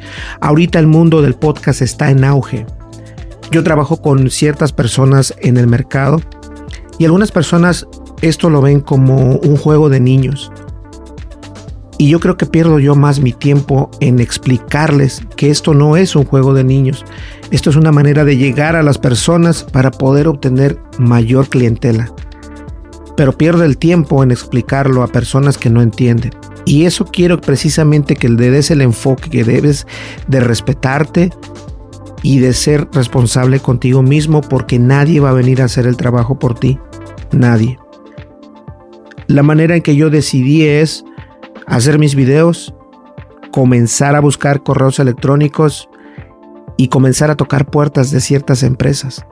Ahorita 0.42 0.80
el 0.80 0.88
mundo 0.88 1.22
del 1.22 1.36
podcast 1.36 1.82
está 1.82 2.10
en 2.12 2.24
auge. 2.24 2.66
Yo 3.52 3.64
trabajo 3.64 4.02
con 4.02 4.30
ciertas 4.30 4.74
personas 4.74 5.34
en 5.40 5.58
el 5.58 5.68
mercado 5.68 6.20
y 6.98 7.06
algunas 7.06 7.32
personas 7.32 7.88
esto 8.22 8.50
lo 8.50 8.62
ven 8.62 8.82
como 8.82 9.36
un 9.36 9.56
juego 9.56 9.90
de 9.90 10.00
niños. 10.00 10.52
Y 11.98 12.10
yo 12.10 12.20
creo 12.20 12.36
que 12.36 12.46
pierdo 12.46 12.80
yo 12.80 12.96
más 12.96 13.22
mi 13.22 13.32
tiempo 13.32 13.90
en 14.02 14.20
explicarles 14.20 15.22
que 15.38 15.50
esto 15.50 15.74
no 15.74 15.96
es 15.96 16.16
un 16.16 16.26
juego 16.26 16.54
de 16.54 16.64
niños. 16.64 17.06
Esto 17.52 17.70
es 17.70 17.78
una 17.78 17.92
manera 17.92 18.26
de 18.26 18.38
llegar 18.38 18.76
a 18.76 18.84
las 18.84 18.98
personas 18.98 19.64
para 19.64 19.92
poder 19.92 20.28
obtener 20.28 20.78
mayor 20.98 21.48
clientela. 21.48 22.12
Pero 23.16 23.38
pierdo 23.38 23.64
el 23.64 23.78
tiempo 23.78 24.24
en 24.24 24.32
explicarlo 24.32 25.04
a 25.04 25.08
personas 25.08 25.58
que 25.58 25.70
no 25.70 25.82
entienden. 25.82 26.32
Y 26.66 26.84
eso 26.84 27.06
quiero 27.06 27.40
precisamente 27.40 28.16
que 28.16 28.28
le 28.28 28.50
des 28.50 28.72
el 28.72 28.82
enfoque 28.82 29.30
que 29.30 29.44
debes 29.46 29.88
de 30.28 30.42
respetarte 30.42 31.30
y 32.24 32.40
de 32.40 32.54
ser 32.54 32.90
responsable 32.92 33.60
contigo 33.60 34.02
mismo 34.02 34.42
porque 34.42 34.80
nadie 34.80 35.20
va 35.20 35.30
a 35.30 35.34
venir 35.34 35.62
a 35.62 35.66
hacer 35.66 35.86
el 35.86 35.96
trabajo 35.96 36.40
por 36.40 36.60
ti. 36.60 36.78
Nadie. 37.32 37.78
La 39.28 39.44
manera 39.44 39.76
en 39.76 39.82
que 39.82 39.96
yo 39.96 40.10
decidí 40.10 40.64
es 40.64 41.06
hacer 41.68 42.00
mis 42.00 42.16
videos, 42.16 42.74
comenzar 43.52 44.16
a 44.16 44.20
buscar 44.20 44.64
correos 44.64 45.00
electrónicos 45.00 45.90
y 46.78 46.90
comenzar 46.90 47.32
a 47.32 47.36
tocar 47.36 47.70
puertas 47.70 48.12
de 48.12 48.22
ciertas 48.22 48.64
empresas. 48.64 49.26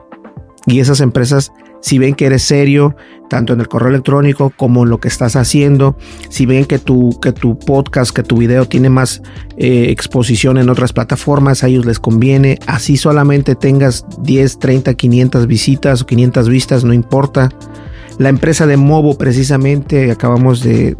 Y 0.66 0.80
esas 0.80 1.00
empresas, 1.00 1.52
si 1.82 1.98
ven 1.98 2.14
que 2.14 2.24
eres 2.24 2.42
serio, 2.42 2.96
tanto 3.28 3.52
en 3.52 3.60
el 3.60 3.68
correo 3.68 3.90
electrónico 3.90 4.50
como 4.56 4.84
en 4.84 4.88
lo 4.88 4.98
que 4.98 5.08
estás 5.08 5.36
haciendo, 5.36 5.96
si 6.30 6.46
ven 6.46 6.64
que 6.64 6.78
tu, 6.78 7.18
que 7.20 7.32
tu 7.32 7.58
podcast, 7.58 8.16
que 8.16 8.22
tu 8.22 8.38
video 8.38 8.66
tiene 8.66 8.88
más 8.88 9.20
eh, 9.58 9.86
exposición 9.90 10.56
en 10.56 10.70
otras 10.70 10.94
plataformas, 10.94 11.62
a 11.62 11.68
ellos 11.68 11.84
les 11.84 11.98
conviene. 11.98 12.58
Así 12.66 12.96
solamente 12.96 13.54
tengas 13.54 14.06
10, 14.22 14.58
30, 14.58 14.94
500 14.94 15.46
visitas 15.46 16.00
o 16.00 16.06
500 16.06 16.48
vistas, 16.48 16.84
no 16.84 16.94
importa. 16.94 17.50
La 18.16 18.30
empresa 18.30 18.66
de 18.66 18.78
Movo, 18.78 19.18
precisamente, 19.18 20.10
acabamos 20.10 20.62
de 20.62 20.96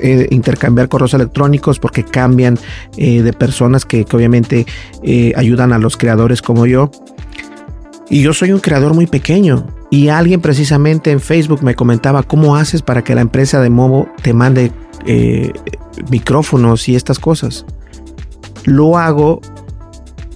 eh, 0.00 0.26
intercambiar 0.30 0.88
correos 0.88 1.14
electrónicos 1.14 1.78
porque 1.78 2.04
cambian 2.04 2.58
eh, 2.96 3.22
de 3.22 3.32
personas 3.32 3.84
que, 3.84 4.04
obviamente 4.12 4.66
eh, 5.02 5.32
ayudan 5.36 5.72
a 5.72 5.78
los 5.78 5.96
creadores 5.96 6.42
como 6.42 6.66
yo. 6.66 6.90
Y 8.08 8.22
yo 8.22 8.32
soy 8.32 8.52
un 8.52 8.60
creador 8.60 8.94
muy 8.94 9.06
pequeño. 9.06 9.66
Y 9.90 10.08
alguien 10.08 10.40
precisamente 10.40 11.10
en 11.10 11.20
Facebook 11.20 11.62
me 11.62 11.74
comentaba 11.74 12.22
cómo 12.22 12.56
haces 12.56 12.82
para 12.82 13.02
que 13.02 13.14
la 13.14 13.20
empresa 13.20 13.60
de 13.60 13.70
Movo 13.70 14.08
te 14.22 14.32
mande 14.32 14.72
micrófonos 16.10 16.88
y 16.88 16.96
estas 16.96 17.18
cosas. 17.18 17.64
Lo 18.64 18.98
hago 18.98 19.40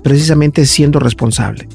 precisamente 0.02 0.66
siendo 0.66 0.98
responsable. 1.00 1.68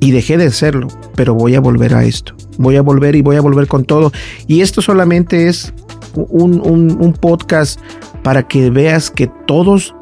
Y 0.00 0.10
dejé 0.10 0.36
de 0.36 0.50
serlo, 0.50 0.88
pero 1.14 1.34
voy 1.34 1.54
a 1.54 1.60
volver 1.60 1.94
a 1.94 2.04
esto. 2.04 2.34
Voy 2.58 2.76
a 2.76 2.82
volver 2.82 3.14
y 3.14 3.22
voy 3.22 3.36
a 3.36 3.40
volver 3.40 3.68
con 3.68 3.84
todo. 3.84 4.12
Y 4.46 4.60
esto 4.60 4.82
solamente 4.82 5.48
es 5.48 5.72
un, 6.14 7.16
podcast 7.20 7.80
para 8.22 8.44
que 8.44 8.70
veas 8.70 9.10
que 9.10 9.30
todos, 9.46 9.94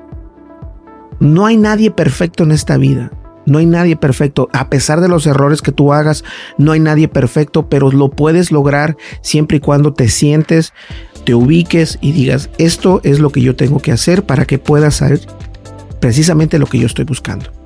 no 1.18 1.46
hay 1.46 1.56
nadie 1.56 1.90
perfecto 1.90 2.44
en 2.44 2.52
esta 2.52 2.76
vida. 2.76 3.10
No 3.46 3.58
hay 3.58 3.66
nadie 3.66 3.96
perfecto. 3.96 4.48
A 4.52 4.68
pesar 4.68 5.00
de 5.00 5.08
los 5.08 5.26
errores 5.26 5.62
que 5.62 5.72
tú 5.72 5.92
hagas, 5.92 6.24
no 6.58 6.72
hay 6.72 6.80
nadie 6.80 7.08
perfecto, 7.08 7.68
pero 7.68 7.90
lo 7.90 8.10
puedes 8.10 8.52
lograr 8.52 8.96
siempre 9.22 9.56
y 9.56 9.60
cuando 9.60 9.92
te 9.92 10.08
sientes, 10.08 10.72
te 11.24 11.34
ubiques 11.34 11.98
y 12.00 12.12
digas, 12.12 12.50
esto 12.58 13.00
es 13.02 13.18
lo 13.18 13.30
que 13.30 13.40
yo 13.40 13.56
tengo 13.56 13.80
que 13.80 13.92
hacer 13.92 14.24
para 14.24 14.44
que 14.44 14.58
puedas 14.58 14.96
saber 14.96 15.20
precisamente 16.00 16.58
lo 16.58 16.66
que 16.66 16.78
yo 16.78 16.86
estoy 16.86 17.04
buscando. 17.04 17.59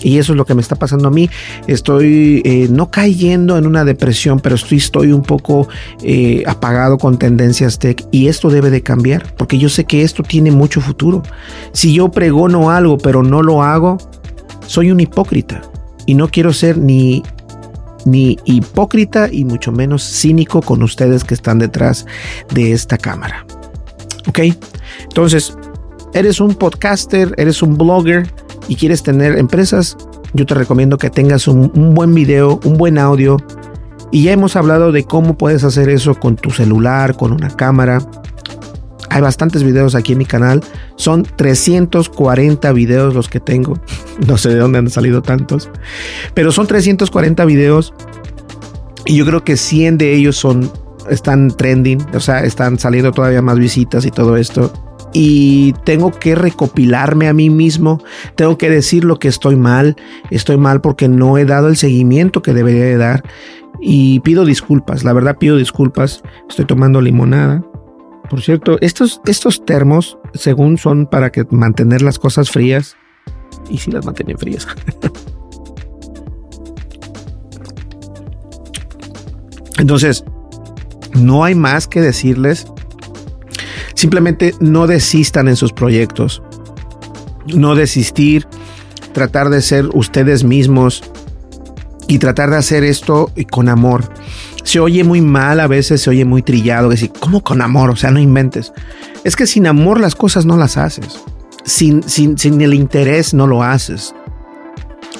Y 0.00 0.18
eso 0.18 0.32
es 0.32 0.36
lo 0.36 0.44
que 0.44 0.54
me 0.54 0.60
está 0.60 0.76
pasando 0.76 1.08
a 1.08 1.10
mí. 1.10 1.30
Estoy 1.66 2.42
eh, 2.44 2.68
no 2.70 2.90
cayendo 2.90 3.56
en 3.56 3.66
una 3.66 3.84
depresión, 3.84 4.40
pero 4.40 4.56
estoy, 4.56 4.78
estoy 4.78 5.12
un 5.12 5.22
poco 5.22 5.68
eh, 6.02 6.42
apagado 6.46 6.98
con 6.98 7.18
tendencias 7.18 7.78
tech. 7.78 8.04
Y 8.10 8.28
esto 8.28 8.50
debe 8.50 8.70
de 8.70 8.82
cambiar, 8.82 9.34
porque 9.36 9.58
yo 9.58 9.68
sé 9.68 9.84
que 9.84 10.02
esto 10.02 10.22
tiene 10.22 10.50
mucho 10.50 10.80
futuro. 10.80 11.22
Si 11.72 11.94
yo 11.94 12.10
pregono 12.10 12.70
algo, 12.70 12.98
pero 12.98 13.22
no 13.22 13.42
lo 13.42 13.62
hago, 13.62 13.98
soy 14.66 14.90
un 14.90 15.00
hipócrita. 15.00 15.62
Y 16.06 16.14
no 16.14 16.28
quiero 16.28 16.52
ser 16.52 16.76
ni, 16.76 17.22
ni 18.04 18.38
hipócrita 18.44 19.28
y 19.32 19.44
mucho 19.44 19.72
menos 19.72 20.02
cínico 20.02 20.60
con 20.60 20.82
ustedes 20.82 21.24
que 21.24 21.34
están 21.34 21.58
detrás 21.58 22.04
de 22.52 22.72
esta 22.72 22.98
cámara. 22.98 23.46
¿Ok? 24.28 24.40
Entonces, 25.04 25.56
eres 26.12 26.40
un 26.40 26.54
podcaster, 26.54 27.34
eres 27.38 27.62
un 27.62 27.76
blogger 27.76 28.28
y 28.68 28.76
quieres 28.76 29.02
tener 29.02 29.38
empresas, 29.38 29.96
yo 30.32 30.46
te 30.46 30.54
recomiendo 30.54 30.98
que 30.98 31.10
tengas 31.10 31.48
un, 31.48 31.70
buen 31.94 32.14
video, 32.14 32.60
un 32.64 32.76
buen 32.76 32.98
audio, 32.98 33.36
Y 34.10 34.24
ya 34.24 34.32
hemos 34.32 34.54
hablado 34.54 34.92
de 34.92 35.04
cómo 35.04 35.36
puedes 35.36 35.64
hacer 35.64 35.88
eso 35.88 36.14
con 36.14 36.36
tu 36.36 36.50
celular, 36.50 37.16
con 37.16 37.32
una 37.32 37.50
cámara. 37.50 37.98
Hay 39.10 39.20
bastantes 39.20 39.64
videos 39.64 39.96
aquí 39.96 40.12
en 40.12 40.18
mi 40.18 40.24
canal. 40.24 40.62
Son 40.96 41.24
340 41.24 42.72
videos 42.72 43.14
los 43.14 43.28
que 43.28 43.40
tengo. 43.40 43.78
No 44.28 44.38
sé 44.38 44.50
de 44.50 44.56
dónde 44.56 44.78
han 44.78 44.90
salido 44.90 45.22
tantos. 45.22 45.68
Pero 46.34 46.52
son 46.52 46.68
340 46.68 47.44
videos. 47.44 47.92
Y 49.04 49.16
yo 49.16 49.26
creo 49.26 49.42
que 49.42 49.56
100 49.56 49.98
de 49.98 50.14
ellos 50.14 50.36
son 50.36 50.70
están 51.10 51.50
trending, 51.50 52.04
o 52.14 52.20
sea, 52.20 52.44
están 52.44 52.78
saliendo 52.78 53.12
todavía 53.12 53.42
más 53.42 53.58
visitas 53.58 54.06
y 54.06 54.10
todo 54.10 54.36
esto. 54.36 54.72
Y 55.14 55.72
tengo 55.84 56.10
que 56.10 56.34
recopilarme 56.34 57.28
a 57.28 57.32
mí 57.32 57.48
mismo, 57.48 58.02
tengo 58.34 58.58
que 58.58 58.68
decir 58.68 59.04
lo 59.04 59.18
que 59.18 59.28
estoy 59.28 59.54
mal, 59.54 59.96
estoy 60.30 60.58
mal 60.58 60.80
porque 60.80 61.08
no 61.08 61.38
he 61.38 61.44
dado 61.44 61.68
el 61.68 61.76
seguimiento 61.76 62.42
que 62.42 62.52
debería 62.52 62.84
de 62.84 62.96
dar. 62.96 63.22
Y 63.80 64.20
pido 64.20 64.44
disculpas, 64.44 65.04
la 65.04 65.12
verdad 65.12 65.38
pido 65.38 65.56
disculpas, 65.56 66.22
estoy 66.48 66.64
tomando 66.64 67.00
limonada. 67.00 67.64
Por 68.28 68.42
cierto, 68.42 68.76
estos, 68.80 69.20
estos 69.24 69.64
termos, 69.64 70.18
según 70.34 70.78
son 70.78 71.06
para 71.06 71.30
que 71.30 71.46
mantener 71.50 72.02
las 72.02 72.18
cosas 72.18 72.50
frías, 72.50 72.96
y 73.70 73.78
si 73.78 73.90
las 73.90 74.04
mantienen 74.04 74.36
frías. 74.36 74.66
Entonces, 79.78 80.24
no 81.14 81.44
hay 81.44 81.54
más 81.54 81.86
que 81.86 82.00
decirles. 82.00 82.66
Simplemente 83.94 84.54
no 84.60 84.86
desistan 84.86 85.48
en 85.48 85.56
sus 85.56 85.72
proyectos. 85.72 86.42
No 87.46 87.74
desistir, 87.74 88.46
tratar 89.12 89.50
de 89.50 89.62
ser 89.62 89.88
ustedes 89.94 90.44
mismos 90.44 91.02
y 92.08 92.18
tratar 92.18 92.50
de 92.50 92.56
hacer 92.56 92.84
esto 92.84 93.30
con 93.50 93.68
amor. 93.68 94.12
Se 94.62 94.80
oye 94.80 95.04
muy 95.04 95.20
mal, 95.20 95.60
a 95.60 95.66
veces 95.66 96.02
se 96.02 96.10
oye 96.10 96.24
muy 96.24 96.42
trillado, 96.42 96.88
decir, 96.88 97.12
¿cómo 97.20 97.42
con 97.42 97.62
amor? 97.62 97.90
O 97.90 97.96
sea, 97.96 98.10
no 98.10 98.20
inventes. 98.20 98.72
Es 99.24 99.36
que 99.36 99.46
sin 99.46 99.66
amor 99.66 100.00
las 100.00 100.14
cosas 100.14 100.46
no 100.46 100.56
las 100.56 100.76
haces. 100.76 101.20
Sin, 101.64 102.02
sin, 102.02 102.36
sin 102.36 102.60
el 102.60 102.74
interés 102.74 103.32
no 103.34 103.46
lo 103.46 103.62
haces. 103.62 104.14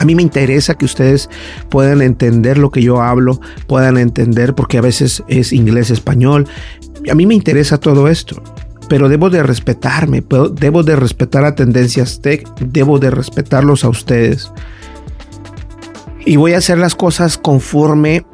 A 0.00 0.04
mí 0.04 0.14
me 0.14 0.22
interesa 0.22 0.74
que 0.74 0.84
ustedes 0.84 1.30
puedan 1.68 2.02
entender 2.02 2.58
lo 2.58 2.70
que 2.70 2.82
yo 2.82 3.00
hablo, 3.00 3.40
puedan 3.66 3.96
entender, 3.96 4.54
porque 4.54 4.78
a 4.78 4.82
veces 4.82 5.22
es 5.28 5.52
inglés, 5.52 5.90
español. 5.90 6.48
A 7.10 7.14
mí 7.14 7.26
me 7.26 7.34
interesa 7.34 7.78
todo 7.78 8.08
esto, 8.08 8.42
pero 8.88 9.08
debo 9.08 9.30
de 9.30 9.42
respetarme, 9.42 10.22
debo 10.52 10.82
de 10.82 10.96
respetar 10.96 11.44
a 11.44 11.54
Tendencias 11.54 12.20
Tech, 12.20 12.46
debo 12.60 12.98
de 12.98 13.10
respetarlos 13.10 13.84
a 13.84 13.88
ustedes. 13.88 14.52
Y 16.26 16.36
voy 16.36 16.54
a 16.54 16.58
hacer 16.58 16.78
las 16.78 16.94
cosas 16.94 17.38
conforme 17.38 18.24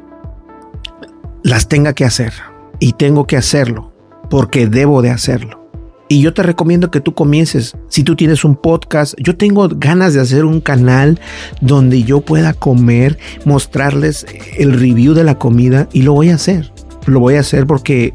las 1.43 1.67
tenga 1.67 1.93
que 1.93 2.05
hacer. 2.05 2.33
Y 2.79 2.93
tengo 2.93 3.27
que 3.27 3.37
hacerlo, 3.37 3.93
porque 4.29 4.67
debo 4.67 5.01
de 5.01 5.11
hacerlo. 5.11 5.61
Y 6.07 6.21
yo 6.21 6.33
te 6.33 6.43
recomiendo 6.43 6.91
que 6.91 6.99
tú 6.99 7.13
comiences. 7.13 7.73
Si 7.87 8.03
tú 8.03 8.15
tienes 8.15 8.43
un 8.43 8.55
podcast, 8.55 9.13
yo 9.17 9.37
tengo 9.37 9.69
ganas 9.69 10.13
de 10.13 10.19
hacer 10.19 10.43
un 10.43 10.59
canal 10.59 11.21
donde 11.61 12.03
yo 12.03 12.21
pueda 12.21 12.53
comer, 12.53 13.17
mostrarles 13.45 14.25
el 14.57 14.73
review 14.73 15.13
de 15.13 15.23
la 15.23 15.37
comida 15.37 15.87
y 15.93 16.01
lo 16.01 16.13
voy 16.13 16.29
a 16.29 16.35
hacer. 16.35 16.73
Lo 17.05 17.21
voy 17.21 17.35
a 17.35 17.39
hacer 17.39 17.65
porque 17.65 18.13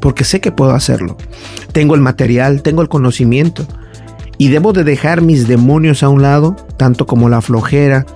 porque 0.00 0.24
sé 0.24 0.40
que 0.40 0.52
puedo 0.52 0.72
hacerlo. 0.72 1.16
Tengo 1.72 1.94
el 1.94 2.00
material, 2.00 2.62
tengo 2.62 2.82
el 2.82 2.88
conocimiento 2.88 3.66
y 4.38 4.48
debo 4.48 4.72
de 4.72 4.84
dejar 4.84 5.20
mis 5.20 5.48
demonios 5.48 6.02
a 6.02 6.08
un 6.08 6.22
lado, 6.22 6.56
tanto 6.76 7.06
como 7.06 7.28
la 7.28 7.42
flojera. 7.42 8.06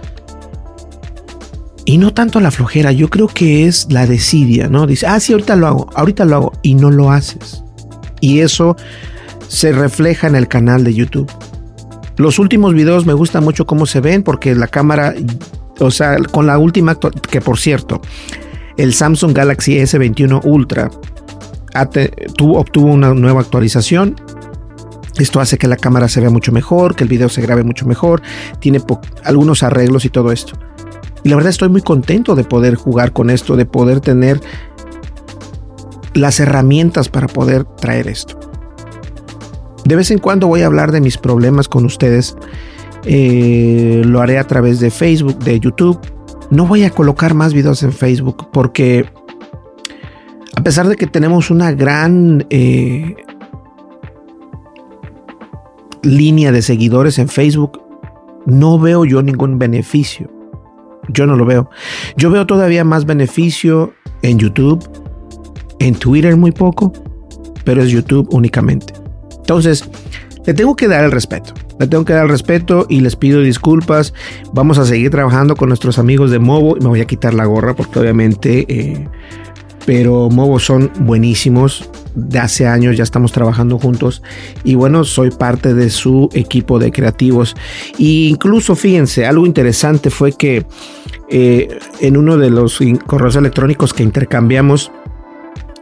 Y 1.84 1.98
no 1.98 2.14
tanto 2.14 2.38
la 2.38 2.52
flojera, 2.52 2.92
yo 2.92 3.10
creo 3.10 3.26
que 3.26 3.66
es 3.66 3.88
la 3.90 4.06
desidia, 4.06 4.68
¿no? 4.68 4.86
Dice, 4.86 5.06
ah, 5.08 5.18
sí, 5.18 5.32
ahorita 5.32 5.56
lo 5.56 5.66
hago, 5.66 5.90
ahorita 5.94 6.24
lo 6.24 6.36
hago, 6.36 6.52
y 6.62 6.76
no 6.76 6.92
lo 6.92 7.10
haces. 7.10 7.64
Y 8.20 8.38
eso 8.38 8.76
se 9.48 9.72
refleja 9.72 10.28
en 10.28 10.36
el 10.36 10.46
canal 10.46 10.84
de 10.84 10.94
YouTube. 10.94 11.30
Los 12.16 12.38
últimos 12.38 12.72
videos 12.72 13.04
me 13.04 13.14
gusta 13.14 13.40
mucho 13.40 13.66
cómo 13.66 13.84
se 13.86 14.00
ven 14.00 14.22
porque 14.22 14.54
la 14.54 14.68
cámara, 14.68 15.12
o 15.80 15.90
sea, 15.90 16.16
con 16.30 16.46
la 16.46 16.56
última, 16.56 16.98
que 17.30 17.40
por 17.40 17.58
cierto, 17.58 18.00
el 18.76 18.94
Samsung 18.94 19.32
Galaxy 19.32 19.76
S21 19.78 20.40
Ultra 20.44 20.88
tuvo, 22.36 22.58
obtuvo 22.58 22.86
una 22.86 23.14
nueva 23.14 23.40
actualización. 23.40 24.16
Esto 25.18 25.40
hace 25.40 25.58
que 25.58 25.68
la 25.68 25.76
cámara 25.76 26.08
se 26.08 26.20
vea 26.20 26.30
mucho 26.30 26.52
mejor, 26.52 26.96
que 26.96 27.04
el 27.04 27.10
video 27.10 27.28
se 27.28 27.42
grabe 27.42 27.64
mucho 27.64 27.86
mejor, 27.86 28.22
tiene 28.60 28.80
algunos 29.24 29.62
arreglos 29.62 30.04
y 30.04 30.08
todo 30.08 30.32
esto. 30.32 30.54
Y 31.22 31.28
la 31.28 31.36
verdad 31.36 31.50
estoy 31.50 31.68
muy 31.68 31.82
contento 31.82 32.34
de 32.34 32.44
poder 32.44 32.74
jugar 32.74 33.12
con 33.12 33.30
esto, 33.30 33.56
de 33.56 33.66
poder 33.66 34.00
tener 34.00 34.40
las 36.14 36.40
herramientas 36.40 37.08
para 37.08 37.26
poder 37.26 37.64
traer 37.64 38.08
esto. 38.08 38.38
De 39.84 39.96
vez 39.96 40.10
en 40.10 40.18
cuando 40.18 40.46
voy 40.46 40.62
a 40.62 40.66
hablar 40.66 40.92
de 40.92 41.00
mis 41.00 41.18
problemas 41.18 41.68
con 41.68 41.84
ustedes. 41.84 42.36
Eh, 43.04 44.02
lo 44.04 44.20
haré 44.20 44.38
a 44.38 44.46
través 44.46 44.78
de 44.78 44.90
Facebook, 44.90 45.38
de 45.40 45.58
YouTube. 45.58 45.98
No 46.50 46.66
voy 46.66 46.84
a 46.84 46.90
colocar 46.90 47.34
más 47.34 47.52
videos 47.52 47.82
en 47.82 47.92
Facebook 47.92 48.48
porque 48.52 49.06
a 50.56 50.62
pesar 50.62 50.88
de 50.88 50.96
que 50.96 51.06
tenemos 51.06 51.50
una 51.50 51.72
gran 51.72 52.46
eh, 52.50 53.16
línea 56.02 56.52
de 56.52 56.62
seguidores 56.62 57.18
en 57.18 57.28
Facebook, 57.28 57.80
no 58.46 58.78
veo 58.78 59.04
yo 59.04 59.22
ningún 59.22 59.58
beneficio. 59.58 60.30
Yo 61.08 61.26
no 61.26 61.36
lo 61.36 61.44
veo. 61.44 61.68
Yo 62.16 62.30
veo 62.30 62.46
todavía 62.46 62.84
más 62.84 63.06
beneficio 63.06 63.92
en 64.22 64.38
YouTube 64.38 64.88
en 65.78 65.94
Twitter 65.94 66.36
muy 66.36 66.52
poco, 66.52 66.92
pero 67.64 67.82
es 67.82 67.90
YouTube 67.90 68.28
únicamente. 68.30 68.94
Entonces, 69.38 69.88
le 70.46 70.54
tengo 70.54 70.76
que 70.76 70.86
dar 70.88 71.04
el 71.04 71.10
respeto. 71.10 71.54
Le 71.80 71.88
tengo 71.88 72.04
que 72.04 72.12
dar 72.12 72.24
el 72.24 72.28
respeto 72.28 72.86
y 72.88 73.00
les 73.00 73.16
pido 73.16 73.40
disculpas. 73.40 74.14
Vamos 74.52 74.78
a 74.78 74.84
seguir 74.84 75.10
trabajando 75.10 75.56
con 75.56 75.68
nuestros 75.68 75.98
amigos 75.98 76.30
de 76.30 76.38
Movo. 76.38 76.76
Me 76.76 76.88
voy 76.88 77.00
a 77.00 77.06
quitar 77.06 77.34
la 77.34 77.46
gorra 77.46 77.74
porque 77.74 77.98
obviamente... 77.98 78.64
Eh, 78.68 79.08
pero 79.94 80.30
Movo 80.30 80.58
son 80.58 80.90
buenísimos. 81.00 81.86
De 82.14 82.38
hace 82.38 82.66
años 82.66 82.96
ya 82.96 83.02
estamos 83.02 83.30
trabajando 83.30 83.78
juntos 83.78 84.22
y 84.64 84.74
bueno, 84.74 85.04
soy 85.04 85.30
parte 85.30 85.72
de 85.74 85.90
su 85.90 86.30
equipo 86.32 86.78
de 86.78 86.90
creativos. 86.90 87.54
E 87.98 88.28
incluso 88.30 88.74
fíjense, 88.74 89.26
algo 89.26 89.44
interesante 89.44 90.08
fue 90.08 90.32
que 90.32 90.64
eh, 91.28 91.78
en 92.00 92.16
uno 92.16 92.38
de 92.38 92.48
los 92.48 92.78
correos 93.06 93.36
electrónicos 93.36 93.92
que 93.92 94.02
intercambiamos, 94.02 94.90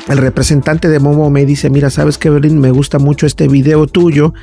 el 0.08 0.18
representante 0.18 0.88
de 0.88 0.98
Momo 0.98 1.30
me 1.30 1.46
dice, 1.46 1.70
mira, 1.70 1.88
sabes 1.88 2.18
que 2.18 2.30
Berlín, 2.30 2.58
me 2.58 2.72
gusta 2.72 2.98
mucho 2.98 3.26
este 3.26 3.46
video 3.46 3.86
tuyo. 3.86 4.34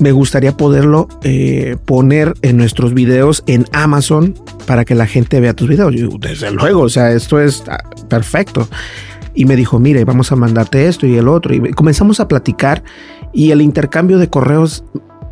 Me 0.00 0.12
gustaría 0.12 0.56
poderlo 0.56 1.08
eh, 1.22 1.76
poner 1.84 2.34
en 2.42 2.56
nuestros 2.56 2.94
videos 2.94 3.42
en 3.46 3.66
Amazon 3.72 4.34
para 4.66 4.84
que 4.84 4.94
la 4.94 5.06
gente 5.06 5.40
vea 5.40 5.54
tus 5.54 5.68
videos. 5.68 5.94
Yo, 5.94 6.08
desde 6.20 6.50
luego, 6.50 6.82
o 6.82 6.88
sea, 6.88 7.12
esto 7.12 7.40
es 7.40 7.64
ah, 7.68 7.82
perfecto. 8.08 8.68
Y 9.34 9.44
me 9.44 9.56
dijo, 9.56 9.78
mire, 9.78 10.04
vamos 10.04 10.32
a 10.32 10.36
mandarte 10.36 10.86
esto 10.86 11.06
y 11.06 11.16
el 11.16 11.28
otro. 11.28 11.54
Y 11.54 11.72
comenzamos 11.72 12.20
a 12.20 12.28
platicar 12.28 12.82
y 13.32 13.50
el 13.50 13.60
intercambio 13.60 14.18
de 14.18 14.28
correos 14.28 14.84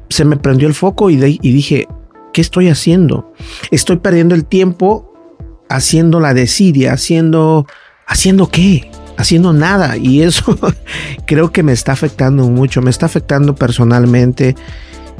se 0.08 0.24
me 0.24 0.36
prendió 0.36 0.68
el 0.68 0.74
foco 0.74 1.10
y, 1.10 1.14
y 1.14 1.52
dije, 1.52 1.88
¿qué 2.32 2.40
estoy 2.40 2.68
haciendo? 2.68 3.32
Estoy 3.70 3.96
perdiendo 3.96 4.34
el 4.34 4.44
tiempo 4.44 5.12
haciendo 5.68 6.20
la 6.20 6.34
desidia, 6.34 6.92
haciendo, 6.92 7.66
haciendo 8.06 8.48
qué? 8.48 8.90
Haciendo 9.16 9.52
nada. 9.52 9.96
Y 9.96 10.22
eso 10.22 10.58
creo 11.26 11.52
que 11.52 11.62
me 11.62 11.72
está 11.72 11.92
afectando 11.92 12.48
mucho, 12.48 12.82
me 12.82 12.90
está 12.90 13.06
afectando 13.06 13.54
personalmente 13.54 14.56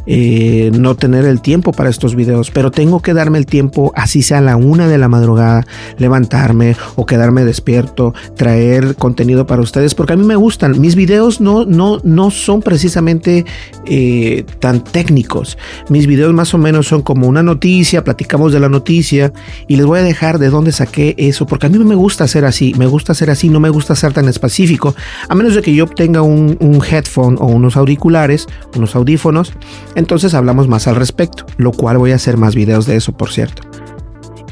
eh, 0.06 0.70
no 0.72 0.94
tener 0.94 1.24
el 1.24 1.40
tiempo 1.40 1.72
para 1.72 1.90
estos 1.90 2.14
videos, 2.14 2.50
pero 2.50 2.70
tengo 2.70 3.00
que 3.00 3.14
darme 3.14 3.38
el 3.38 3.46
tiempo, 3.46 3.92
así 3.96 4.22
sea 4.22 4.38
a 4.38 4.40
la 4.40 4.56
una 4.56 4.88
de 4.88 4.98
la 4.98 5.08
madrugada, 5.08 5.66
levantarme 5.98 6.76
o 6.94 7.06
quedarme 7.06 7.44
despierto, 7.44 8.14
traer 8.36 8.94
contenido 8.96 9.46
para 9.46 9.62
ustedes, 9.62 9.94
porque 9.94 10.12
a 10.12 10.16
mí 10.16 10.24
me 10.24 10.36
gustan. 10.36 10.80
Mis 10.80 10.94
videos 10.94 11.40
no, 11.40 11.64
no, 11.64 12.00
no 12.04 12.30
son 12.30 12.62
precisamente 12.62 13.44
eh, 13.86 14.44
tan 14.60 14.82
técnicos. 14.84 15.58
Mis 15.88 16.06
videos 16.06 16.32
más 16.32 16.54
o 16.54 16.58
menos 16.58 16.86
son 16.86 17.02
como 17.02 17.26
una 17.26 17.42
noticia, 17.42 18.04
platicamos 18.04 18.52
de 18.52 18.60
la 18.60 18.68
noticia 18.68 19.32
y 19.66 19.76
les 19.76 19.86
voy 19.86 19.98
a 19.98 20.02
dejar 20.02 20.38
de 20.38 20.50
dónde 20.50 20.72
saqué 20.72 21.14
eso, 21.18 21.46
porque 21.46 21.66
a 21.66 21.68
mí 21.68 21.78
me 21.78 21.94
gusta 21.94 22.24
hacer 22.24 22.44
así, 22.44 22.74
me 22.78 22.86
gusta 22.86 23.12
hacer 23.12 23.30
así, 23.30 23.48
no 23.48 23.60
me 23.60 23.70
gusta 23.70 23.94
ser 23.94 24.12
tan 24.12 24.28
específico, 24.28 24.94
a 25.28 25.34
menos 25.34 25.54
de 25.54 25.62
que 25.62 25.74
yo 25.74 25.84
obtenga 25.84 26.22
un, 26.22 26.56
un 26.60 26.80
headphone 26.84 27.36
o 27.40 27.46
unos 27.46 27.76
auriculares, 27.76 28.46
unos 28.76 28.94
audífonos 28.94 29.52
entonces 29.96 30.34
hablamos 30.34 30.68
más 30.68 30.86
al 30.86 30.94
respecto, 30.94 31.46
lo 31.56 31.72
cual 31.72 31.98
voy 31.98 32.12
a 32.12 32.16
hacer 32.16 32.36
más 32.36 32.54
videos 32.54 32.86
de 32.86 32.96
eso, 32.96 33.16
por 33.16 33.32
cierto. 33.32 33.62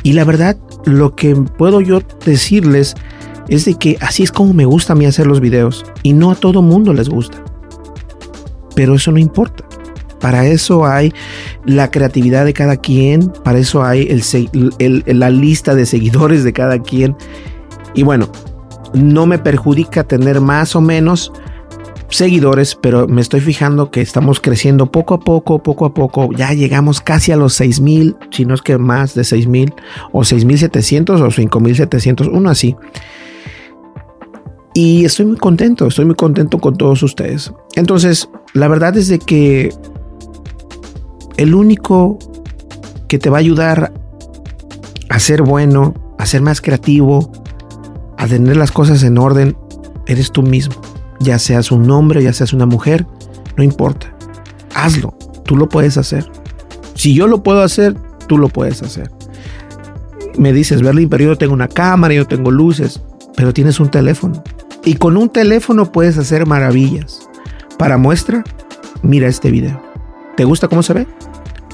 Y 0.02 0.14
la 0.14 0.24
verdad, 0.24 0.56
lo 0.86 1.14
que 1.14 1.36
puedo 1.36 1.80
yo 1.82 2.00
decirles 2.24 2.94
es 3.48 3.66
de 3.66 3.74
que 3.74 3.98
así 4.00 4.22
es 4.22 4.32
como 4.32 4.54
me 4.54 4.64
gusta 4.64 4.94
a 4.94 4.96
mí 4.96 5.04
hacer 5.04 5.26
los 5.26 5.40
videos 5.40 5.84
y 6.02 6.14
no 6.14 6.30
a 6.30 6.34
todo 6.34 6.62
mundo 6.62 6.94
les 6.94 7.10
gusta. 7.10 7.44
Pero 8.74 8.94
eso 8.94 9.12
no 9.12 9.18
importa, 9.18 9.64
Para 10.18 10.46
eso 10.46 10.86
hay 10.86 11.12
la 11.66 11.90
creatividad 11.90 12.46
de 12.46 12.54
cada 12.54 12.78
quien, 12.78 13.30
para 13.44 13.58
eso 13.58 13.84
hay 13.84 14.08
la 14.78 15.30
lista 15.30 15.74
de 15.74 15.84
seguidores 15.84 16.42
de 16.42 16.54
cada 16.54 16.78
quien. 16.78 17.14
Y 17.94 18.02
bueno, 18.02 18.30
no 18.94 19.26
me 19.26 19.38
perjudica 19.38 20.04
tener 20.04 20.40
más 20.40 20.74
o 20.74 20.80
menos 20.80 21.32
seguidores, 22.14 22.76
pero 22.76 23.08
me 23.08 23.20
estoy 23.20 23.40
fijando 23.40 23.90
que 23.90 24.00
estamos 24.00 24.40
creciendo 24.40 24.90
poco 24.90 25.14
a 25.14 25.20
poco, 25.20 25.62
poco 25.62 25.86
a 25.86 25.94
poco. 25.94 26.30
Ya 26.32 26.52
llegamos 26.52 27.00
casi 27.00 27.32
a 27.32 27.36
los 27.36 27.54
6 27.54 27.80
mil, 27.80 28.16
si 28.30 28.44
no 28.44 28.54
es 28.54 28.62
que 28.62 28.78
más 28.78 29.14
de 29.14 29.24
6 29.24 29.48
mil, 29.48 29.74
o 30.12 30.24
6700 30.24 31.20
o 31.20 31.30
5700, 31.30 32.28
uno 32.28 32.50
así. 32.50 32.76
Y 34.74 35.04
estoy 35.04 35.26
muy 35.26 35.36
contento, 35.36 35.88
estoy 35.88 36.04
muy 36.04 36.14
contento 36.14 36.58
con 36.58 36.76
todos 36.76 37.02
ustedes. 37.02 37.52
Entonces, 37.74 38.28
la 38.52 38.68
verdad 38.68 38.96
es 38.96 39.08
de 39.08 39.18
que 39.18 39.72
el 41.36 41.54
único 41.54 42.18
que 43.08 43.18
te 43.18 43.30
va 43.30 43.38
a 43.38 43.40
ayudar 43.40 43.92
a 45.08 45.18
ser 45.18 45.42
bueno, 45.42 45.94
a 46.18 46.26
ser 46.26 46.42
más 46.42 46.60
creativo, 46.60 47.32
a 48.18 48.26
tener 48.26 48.56
las 48.56 48.72
cosas 48.72 49.02
en 49.02 49.18
orden, 49.18 49.56
eres 50.06 50.30
tú 50.30 50.42
mismo 50.42 50.93
ya 51.20 51.38
seas 51.38 51.72
un 51.72 51.90
hombre, 51.90 52.22
ya 52.22 52.32
seas 52.32 52.52
una 52.52 52.66
mujer, 52.66 53.06
no 53.56 53.64
importa. 53.64 54.14
Hazlo, 54.74 55.16
tú 55.44 55.56
lo 55.56 55.68
puedes 55.68 55.96
hacer. 55.96 56.30
Si 56.94 57.14
yo 57.14 57.26
lo 57.26 57.42
puedo 57.42 57.62
hacer, 57.62 57.94
tú 58.26 58.38
lo 58.38 58.48
puedes 58.48 58.82
hacer. 58.82 59.10
Me 60.36 60.52
dices, 60.52 60.82
Berlín, 60.82 61.08
pero 61.08 61.24
yo 61.24 61.36
tengo 61.36 61.54
una 61.54 61.68
cámara, 61.68 62.14
yo 62.14 62.26
tengo 62.26 62.50
luces, 62.50 63.00
pero 63.36 63.52
tienes 63.52 63.80
un 63.80 63.90
teléfono. 63.90 64.42
Y 64.84 64.94
con 64.94 65.16
un 65.16 65.28
teléfono 65.28 65.90
puedes 65.90 66.18
hacer 66.18 66.46
maravillas. 66.46 67.28
Para 67.78 67.96
muestra, 67.96 68.44
mira 69.02 69.28
este 69.28 69.50
video. 69.50 69.80
¿Te 70.36 70.44
gusta 70.44 70.68
cómo 70.68 70.82
se 70.82 70.92
ve? 70.92 71.06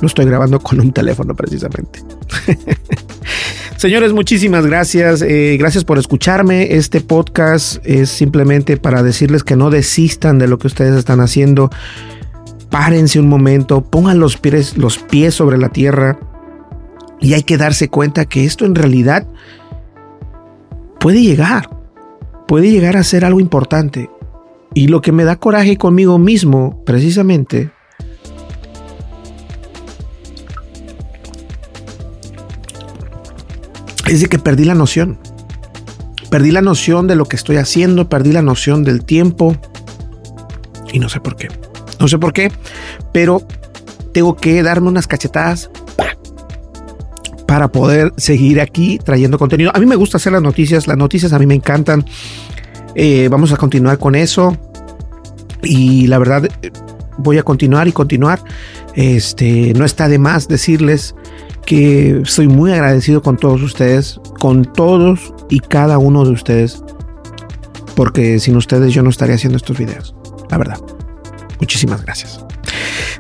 Lo 0.01 0.07
estoy 0.07 0.27
grabando 0.27 0.61
con 0.61 0.81
un 0.81 0.93
teléfono 0.93 1.35
precisamente. 1.35 2.03
Señores, 3.81 4.13
muchísimas 4.13 4.67
gracias. 4.67 5.23
Eh, 5.23 5.57
gracias 5.59 5.85
por 5.85 5.97
escucharme. 5.97 6.75
Este 6.75 7.01
podcast 7.01 7.79
es 7.83 8.11
simplemente 8.11 8.77
para 8.77 9.03
decirles 9.03 9.43
que 9.43 9.57
no 9.57 9.71
desistan 9.71 10.39
de 10.39 10.49
lo 10.49 10.59
que 10.59 10.67
ustedes 10.67 10.95
están 10.95 11.21
haciendo. 11.21 11.71
Párense 12.69 13.19
un 13.19 13.27
momento, 13.27 13.83
pongan 13.83 14.19
los 14.19 14.37
pies, 14.37 14.77
los 14.77 14.99
pies 14.99 15.33
sobre 15.33 15.57
la 15.57 15.71
tierra 15.71 16.21
y 17.21 17.33
hay 17.33 17.43
que 17.43 17.57
darse 17.57 17.89
cuenta 17.89 18.27
que 18.27 18.45
esto 18.45 18.67
en 18.67 18.75
realidad 18.75 19.27
puede 20.99 21.23
llegar, 21.23 21.71
puede 22.47 22.71
llegar 22.71 22.99
a 22.99 23.03
ser 23.03 23.25
algo 23.25 23.41
importante. 23.41 24.11
Y 24.75 24.89
lo 24.89 25.01
que 25.01 25.13
me 25.13 25.25
da 25.25 25.37
coraje 25.37 25.79
conmigo 25.79 26.19
mismo, 26.19 26.85
precisamente, 26.85 27.71
es 34.11 34.21
de 34.21 34.27
que 34.27 34.41
perdí 34.41 34.65
la 34.65 34.75
noción. 34.75 35.19
Perdí 36.31 36.51
la 36.51 36.63
noción 36.63 37.07
de 37.07 37.15
lo 37.15 37.27
que 37.27 37.37
estoy 37.37 37.57
haciendo, 37.57 38.09
perdí 38.09 38.33
la 38.33 38.43
noción 38.43 38.83
del 38.83 39.05
tiempo. 39.05 39.57
Y 40.93 40.99
no 40.99 41.09
sé 41.09 41.21
por 41.21 41.37
qué. 41.37 41.49
No 42.01 42.09
sé 42.09 42.19
por 42.19 42.33
qué, 42.33 42.51
pero 43.13 43.47
tengo 44.13 44.35
que 44.35 44.65
darme 44.65 44.89
unas 44.89 45.07
cachetadas 45.07 45.71
para 47.47 47.69
poder 47.69 48.13
seguir 48.17 48.61
aquí 48.61 48.99
trayendo 48.99 49.39
contenido. 49.39 49.71
A 49.75 49.79
mí 49.79 49.87
me 49.87 49.97
gusta 49.97 50.17
hacer 50.17 50.33
las 50.33 50.43
noticias, 50.43 50.89
las 50.89 50.97
noticias 50.97 51.33
a 51.33 51.39
mí 51.39 51.47
me 51.47 51.55
encantan. 51.55 52.05
Eh, 52.97 53.29
vamos 53.31 53.53
a 53.53 53.57
continuar 53.57 53.99
con 53.99 54.17
eso. 54.17 54.57
Y 55.63 56.09
la 56.09 56.19
verdad, 56.19 56.49
voy 57.19 57.39
a 57.39 57.45
continuar 57.45 57.87
y 57.87 57.93
continuar. 57.93 58.43
Este, 58.95 59.73
no 59.75 59.85
está 59.85 60.09
de 60.09 60.19
más 60.19 60.49
decirles 60.49 61.15
que 61.71 62.23
soy 62.25 62.49
muy 62.49 62.73
agradecido 62.73 63.23
con 63.23 63.37
todos 63.37 63.63
ustedes, 63.63 64.21
con 64.41 64.65
todos 64.65 65.33
y 65.49 65.61
cada 65.61 65.99
uno 65.99 66.25
de 66.25 66.33
ustedes, 66.33 66.83
porque 67.95 68.41
sin 68.41 68.57
ustedes 68.57 68.93
yo 68.93 69.05
no 69.05 69.11
estaría 69.11 69.37
haciendo 69.37 69.57
estos 69.57 69.79
videos, 69.79 70.13
la 70.51 70.59
verdad. 70.59 70.81
Muchísimas 71.61 72.03
gracias. 72.03 72.45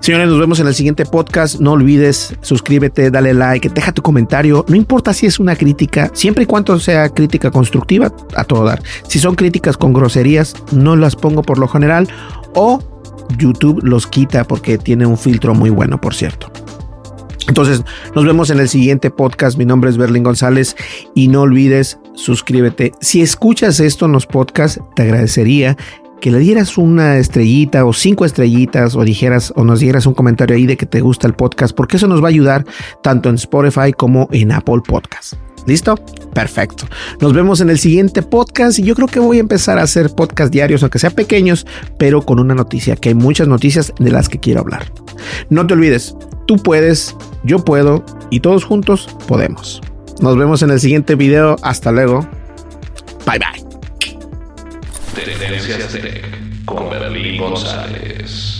Señores, 0.00 0.26
nos 0.26 0.40
vemos 0.40 0.58
en 0.58 0.66
el 0.66 0.74
siguiente 0.74 1.06
podcast. 1.06 1.60
No 1.60 1.74
olvides, 1.74 2.34
suscríbete, 2.40 3.12
dale 3.12 3.34
like, 3.34 3.68
deja 3.68 3.92
tu 3.92 4.02
comentario. 4.02 4.64
No 4.66 4.74
importa 4.74 5.14
si 5.14 5.26
es 5.26 5.38
una 5.38 5.54
crítica, 5.54 6.10
siempre 6.12 6.42
y 6.42 6.46
cuando 6.48 6.80
sea 6.80 7.08
crítica 7.08 7.52
constructiva, 7.52 8.12
a 8.34 8.42
todo 8.42 8.64
dar. 8.64 8.82
Si 9.06 9.20
son 9.20 9.36
críticas 9.36 9.76
con 9.76 9.92
groserías, 9.92 10.56
no 10.72 10.96
las 10.96 11.14
pongo 11.14 11.42
por 11.42 11.60
lo 11.60 11.68
general 11.68 12.08
o 12.56 12.80
YouTube 13.38 13.78
los 13.84 14.08
quita 14.08 14.42
porque 14.42 14.76
tiene 14.76 15.06
un 15.06 15.16
filtro 15.16 15.54
muy 15.54 15.70
bueno, 15.70 16.00
por 16.00 16.16
cierto. 16.16 16.50
Entonces, 17.48 17.83
nos 18.14 18.24
vemos 18.24 18.50
en 18.50 18.61
el 18.61 18.68
siguiente 18.68 19.11
podcast. 19.11 19.59
Mi 19.59 19.64
nombre 19.64 19.90
es 19.90 19.96
Berlín 19.96 20.22
González 20.22 20.76
y 21.14 21.29
no 21.29 21.42
olvides 21.42 21.98
suscríbete. 22.14 22.92
Si 23.00 23.22
escuchas 23.22 23.81
esto 23.81 24.07
en 24.07 24.12
los 24.12 24.26
podcasts, 24.26 24.81
te 24.94 25.03
agradecería 25.03 25.76
que 26.20 26.31
le 26.31 26.38
dieras 26.38 26.76
una 26.76 27.16
estrellita 27.16 27.85
o 27.87 27.92
cinco 27.92 28.24
estrellitas 28.24 28.94
o 28.94 29.05
dijeras 29.05 29.53
o 29.57 29.64
nos 29.64 29.81
dieras 29.81 30.05
un 30.07 30.14
comentario 30.14 30.55
ahí 30.55 30.66
de 30.66 30.76
que 30.76 30.87
te 30.87 31.00
gusta 31.00 31.26
el 31.26 31.33
podcast, 31.33 31.74
porque 31.74 31.96
eso 31.96 32.07
nos 32.07 32.22
va 32.22 32.26
a 32.26 32.29
ayudar 32.29 32.66
tanto 33.03 33.31
en 33.31 33.37
Spotify 33.37 33.92
como 33.96 34.29
en 34.31 34.53
Apple 34.53 34.83
Podcast. 34.87 35.35
¿Listo? 35.66 35.96
Perfecto. 36.35 36.87
Nos 37.20 37.33
vemos 37.33 37.61
en 37.61 37.70
el 37.70 37.79
siguiente 37.79 38.22
podcast 38.22 38.79
y 38.79 38.83
yo 38.83 38.94
creo 38.94 39.09
que 39.09 39.20
voy 39.20 39.38
a 39.38 39.40
empezar 39.40 39.79
a 39.79 39.83
hacer 39.83 40.11
podcast 40.11 40.53
diarios, 40.53 40.83
aunque 40.83 40.98
sean 40.98 41.12
pequeños, 41.12 41.66
pero 41.98 42.22
con 42.22 42.38
una 42.38 42.55
noticia, 42.55 42.96
que 42.96 43.11
hay 43.11 43.14
muchas 43.14 43.48
noticias 43.48 43.92
de 43.98 44.11
las 44.11 44.29
que 44.29 44.38
quiero 44.38 44.61
hablar. 44.61 44.92
No 45.48 45.66
te 45.66 45.74
olvides, 45.74 46.16
tú 46.46 46.57
puedes, 46.57 47.16
yo 47.44 47.64
puedo 47.64 48.05
y 48.31 48.40
todos 48.40 48.64
juntos 48.64 49.09
podemos. 49.26 49.81
Nos 50.20 50.37
vemos 50.37 50.62
en 50.62 50.70
el 50.70 50.81
siguiente 50.81 51.14
video. 51.14 51.57
Hasta 51.62 51.92
luego. 51.92 52.26
Bye 53.26 53.38
bye. 53.38 53.70
con 56.66 56.90
González. 57.38 58.60